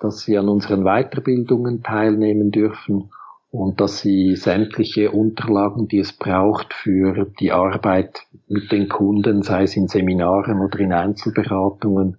dass 0.00 0.20
sie 0.20 0.36
an 0.36 0.48
unseren 0.48 0.84
Weiterbildungen 0.84 1.82
teilnehmen 1.82 2.50
dürfen 2.50 3.10
und 3.50 3.80
dass 3.80 4.00
sie 4.00 4.34
sämtliche 4.34 5.12
Unterlagen, 5.12 5.86
die 5.86 6.00
es 6.00 6.12
braucht 6.12 6.74
für 6.74 7.26
die 7.38 7.52
Arbeit 7.52 8.22
mit 8.48 8.72
den 8.72 8.88
Kunden, 8.88 9.42
sei 9.42 9.62
es 9.62 9.76
in 9.76 9.86
Seminaren 9.86 10.60
oder 10.60 10.80
in 10.80 10.92
Einzelberatungen, 10.92 12.18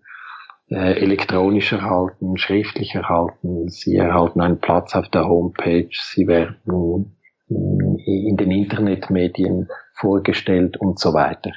elektronisch 0.68 1.72
erhalten, 1.74 2.38
schriftlich 2.38 2.96
erhalten. 2.96 3.70
Sie 3.70 3.96
erhalten 3.96 4.42
einen 4.42 4.60
Platz 4.60 4.96
auf 4.96 5.10
der 5.10 5.28
Homepage. 5.28 5.90
Sie 5.92 6.28
werden 6.28 7.16
in 7.48 8.38
den 8.38 8.52
Internetmedien 8.52 9.70
vorgestellt 9.94 10.78
und 10.78 11.00
so 11.00 11.14
weiter. 11.14 11.52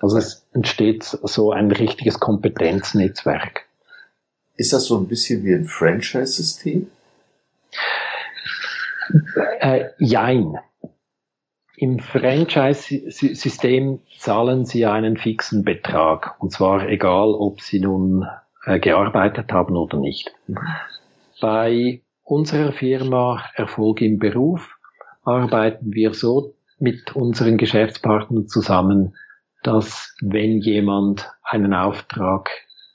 Also 0.00 0.16
es 0.16 0.46
entsteht 0.52 1.02
so 1.04 1.52
ein 1.52 1.70
richtiges 1.70 2.18
Kompetenznetzwerk. 2.18 3.66
Ist 4.56 4.72
das 4.72 4.86
so 4.86 4.98
ein 4.98 5.08
bisschen 5.08 5.44
wie 5.44 5.54
ein 5.54 5.66
Franchise-System? 5.66 6.90
Äh, 9.60 9.90
jein. 9.98 10.58
Im 11.80 11.98
Franchise-System 11.98 13.98
zahlen 14.18 14.66
Sie 14.66 14.84
einen 14.84 15.16
fixen 15.16 15.64
Betrag. 15.64 16.36
Und 16.38 16.52
zwar 16.52 16.86
egal, 16.86 17.32
ob 17.32 17.62
Sie 17.62 17.80
nun 17.80 18.26
äh, 18.66 18.78
gearbeitet 18.78 19.50
haben 19.50 19.78
oder 19.78 19.96
nicht. 19.96 20.30
Bei 21.40 22.02
unserer 22.22 22.72
Firma 22.72 23.42
Erfolg 23.54 24.02
im 24.02 24.18
Beruf 24.18 24.76
arbeiten 25.24 25.94
wir 25.94 26.12
so 26.12 26.52
mit 26.78 27.16
unseren 27.16 27.56
Geschäftspartnern 27.56 28.46
zusammen, 28.46 29.14
dass 29.62 30.14
wenn 30.20 30.58
jemand 30.58 31.32
einen 31.42 31.72
Auftrag 31.72 32.50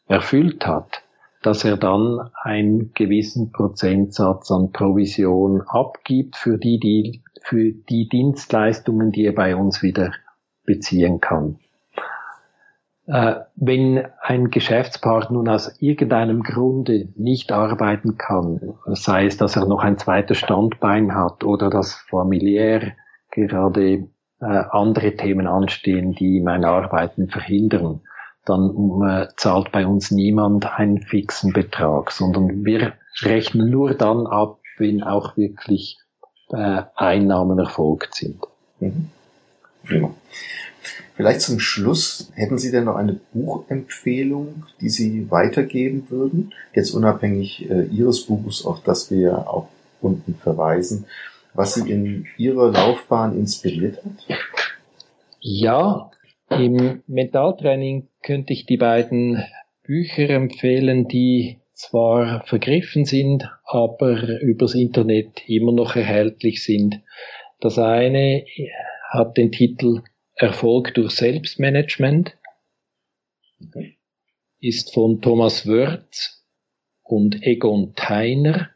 erfüllt 0.05 0.67
hat, 0.67 1.01
dass 1.41 1.63
er 1.63 1.77
dann 1.77 2.29
einen 2.43 2.93
gewissen 2.93 3.51
Prozentsatz 3.51 4.51
an 4.51 4.71
Provision 4.71 5.61
abgibt 5.61 6.35
für 6.35 6.59
die, 6.59 6.79
die 6.79 7.23
für 7.45 7.71
die 7.71 8.09
Dienstleistungen, 8.09 9.11
die 9.11 9.25
er 9.25 9.33
bei 9.33 9.55
uns 9.55 9.83
wieder 9.83 10.11
beziehen 10.65 11.21
kann. 11.21 11.59
Äh, 13.07 13.35
wenn 13.55 14.07
ein 14.21 14.49
Geschäftspartner 14.49 15.37
nun 15.37 15.47
aus 15.47 15.79
irgendeinem 15.79 16.41
Grunde 16.41 17.09
nicht 17.15 17.51
arbeiten 17.51 18.17
kann, 18.17 18.73
sei 18.87 19.27
es, 19.27 19.37
dass 19.37 19.55
er 19.55 19.67
noch 19.67 19.83
ein 19.83 19.99
zweites 19.99 20.39
Standbein 20.39 21.13
hat 21.13 21.43
oder 21.43 21.69
dass 21.69 21.93
familiär 21.93 22.93
gerade 23.29 24.07
äh, 24.41 24.63
andere 24.71 25.15
Themen 25.15 25.45
anstehen, 25.45 26.13
die 26.13 26.41
mein 26.41 26.65
Arbeiten 26.65 27.27
verhindern, 27.27 28.01
dann 28.43 29.01
äh, 29.07 29.27
zahlt 29.37 29.71
bei 29.71 29.85
uns 29.85 30.09
niemand 30.09 30.79
einen 30.79 30.99
fixen 30.99 31.53
Betrag, 31.53 32.11
sondern 32.11 32.65
wir 32.65 32.93
rechnen 33.21 33.69
nur 33.69 33.93
dann 33.93 34.25
ab, 34.25 34.59
wenn 34.79 35.03
auch 35.03 35.37
wirklich 35.37 35.99
äh, 36.51 36.83
Einnahmen 36.95 37.59
erfolgt 37.59 38.15
sind. 38.15 38.43
Mhm. 38.79 39.09
Prima. 39.85 40.13
Vielleicht 41.15 41.41
zum 41.41 41.59
Schluss, 41.59 42.29
hätten 42.33 42.57
Sie 42.57 42.71
denn 42.71 42.85
noch 42.85 42.97
eine 42.97 43.19
Buchempfehlung, 43.33 44.65
die 44.81 44.89
Sie 44.89 45.31
weitergeben 45.31 46.07
würden? 46.09 46.53
Jetzt 46.73 46.91
unabhängig 46.91 47.69
äh, 47.69 47.85
Ihres 47.85 48.25
Buches, 48.25 48.65
auf 48.65 48.83
das 48.83 49.09
wir 49.11 49.19
ja 49.19 49.37
auch 49.47 49.69
unten 50.01 50.35
verweisen, 50.35 51.05
was 51.53 51.75
Sie 51.75 51.89
in 51.89 52.27
Ihrer 52.37 52.71
Laufbahn 52.71 53.37
inspiriert 53.37 54.03
hat? 54.03 54.39
Ja, 55.39 56.11
im 56.49 57.01
Mentaltraining 57.07 58.09
könnte 58.21 58.51
ich 58.51 58.65
die 58.65 58.77
beiden 58.77 59.43
Bücher 59.83 60.29
empfehlen, 60.29 61.07
die 61.07 61.59
zwar 61.75 62.45
vergriffen 62.47 63.05
sind, 63.05 63.49
aber 63.65 64.39
übers 64.41 64.73
Internet 64.73 65.47
immer 65.47 65.71
noch 65.71 65.95
erhältlich 65.95 66.63
sind. 66.63 67.01
Das 67.59 67.77
eine 67.77 68.45
hat 69.09 69.37
den 69.37 69.51
Titel 69.51 70.01
Erfolg 70.33 70.93
durch 70.95 71.11
Selbstmanagement, 71.11 72.35
ist 74.59 74.93
von 74.93 75.21
Thomas 75.21 75.67
Wörth 75.67 76.41
und 77.03 77.41
Egon 77.43 77.93
Theiner 77.95 78.71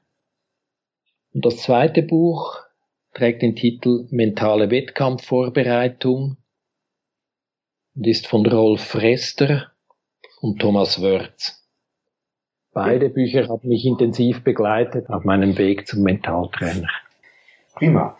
Und 1.33 1.45
das 1.45 1.57
zweite 1.57 2.03
Buch 2.03 2.57
trägt 3.13 3.41
den 3.41 3.55
Titel 3.55 4.07
Mentale 4.11 4.71
Wettkampfvorbereitung 4.71 6.37
und 7.95 8.07
ist 8.07 8.27
von 8.27 8.45
Rolf 8.45 8.95
Rester 8.95 9.71
und 10.41 10.59
Thomas 10.59 11.01
Wörz. 11.01 11.58
Beide 12.79 13.09
Bücher 13.09 13.49
haben 13.49 13.67
mich 13.67 13.85
intensiv 13.85 14.41
begleitet 14.41 15.09
auf 15.09 15.25
meinem 15.25 15.57
Weg 15.57 15.85
zum 15.85 16.01
Mentaltrainer. 16.01 16.87
Prima. 17.75 18.17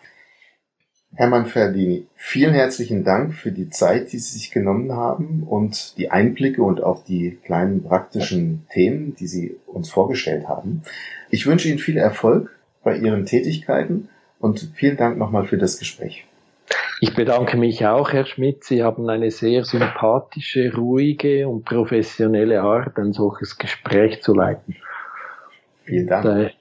Hermann 1.15 1.45
Ferdini, 1.45 2.07
vielen 2.15 2.53
herzlichen 2.53 3.05
Dank 3.05 3.33
für 3.33 3.53
die 3.53 3.69
Zeit, 3.69 4.11
die 4.11 4.19
Sie 4.19 4.37
sich 4.37 4.51
genommen 4.51 4.91
haben 4.91 5.43
und 5.43 5.97
die 5.97 6.11
Einblicke 6.11 6.61
und 6.61 6.83
auch 6.83 7.05
die 7.05 7.37
kleinen 7.43 7.83
praktischen 7.83 8.67
Themen, 8.69 9.15
die 9.15 9.27
Sie 9.27 9.55
uns 9.65 9.89
vorgestellt 9.89 10.49
haben. 10.49 10.83
Ich 11.29 11.47
wünsche 11.47 11.69
Ihnen 11.69 11.79
viel 11.79 11.97
Erfolg 11.97 12.53
bei 12.83 12.97
Ihren 12.97 13.25
Tätigkeiten 13.25 14.09
und 14.39 14.71
vielen 14.75 14.97
Dank 14.97 15.17
nochmal 15.17 15.45
für 15.45 15.57
das 15.57 15.79
Gespräch. 15.79 16.25
Ich 17.01 17.15
bedanke 17.15 17.55
mich 17.55 17.85
auch, 17.85 18.11
Herr 18.11 18.25
Schmidt. 18.25 18.65
Sie 18.65 18.83
haben 18.83 19.09
eine 19.09 19.31
sehr 19.31 19.63
sympathische, 19.63 20.73
ruhige 20.75 21.47
und 21.47 21.63
professionelle 21.63 22.61
Art, 22.61 22.97
ein 22.97 23.13
solches 23.13 23.57
Gespräch 23.57 24.21
zu 24.21 24.33
leiten. 24.33 24.75
Vielen 25.83 26.07
Dank. 26.07 26.25
Und, 26.25 26.31
äh, 26.31 26.51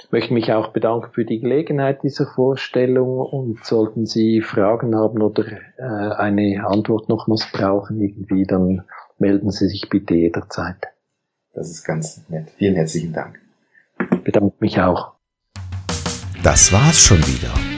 ich 0.00 0.12
möchte 0.12 0.32
mich 0.32 0.52
auch 0.52 0.68
bedanken 0.68 1.10
für 1.12 1.24
die 1.24 1.40
Gelegenheit 1.40 2.04
dieser 2.04 2.26
Vorstellung 2.26 3.18
und 3.18 3.64
sollten 3.64 4.06
Sie 4.06 4.40
Fragen 4.40 4.94
haben 4.94 5.20
oder 5.20 5.44
äh, 5.76 5.82
eine 5.82 6.64
Antwort 6.64 7.08
noch 7.08 7.26
was 7.28 7.50
brauchen 7.50 8.00
irgendwie, 8.00 8.44
dann 8.44 8.84
melden 9.18 9.50
Sie 9.50 9.66
sich 9.66 9.88
bitte 9.88 10.14
jederzeit. 10.14 10.76
Das 11.52 11.68
ist 11.68 11.82
ganz 11.84 12.24
nett. 12.28 12.50
Vielen 12.56 12.76
herzlichen 12.76 13.12
Dank. 13.12 13.40
Ich 14.12 14.22
bedanke 14.22 14.54
mich 14.60 14.80
auch. 14.80 15.14
Das 16.44 16.72
war's 16.72 17.00
schon 17.00 17.18
wieder. 17.18 17.77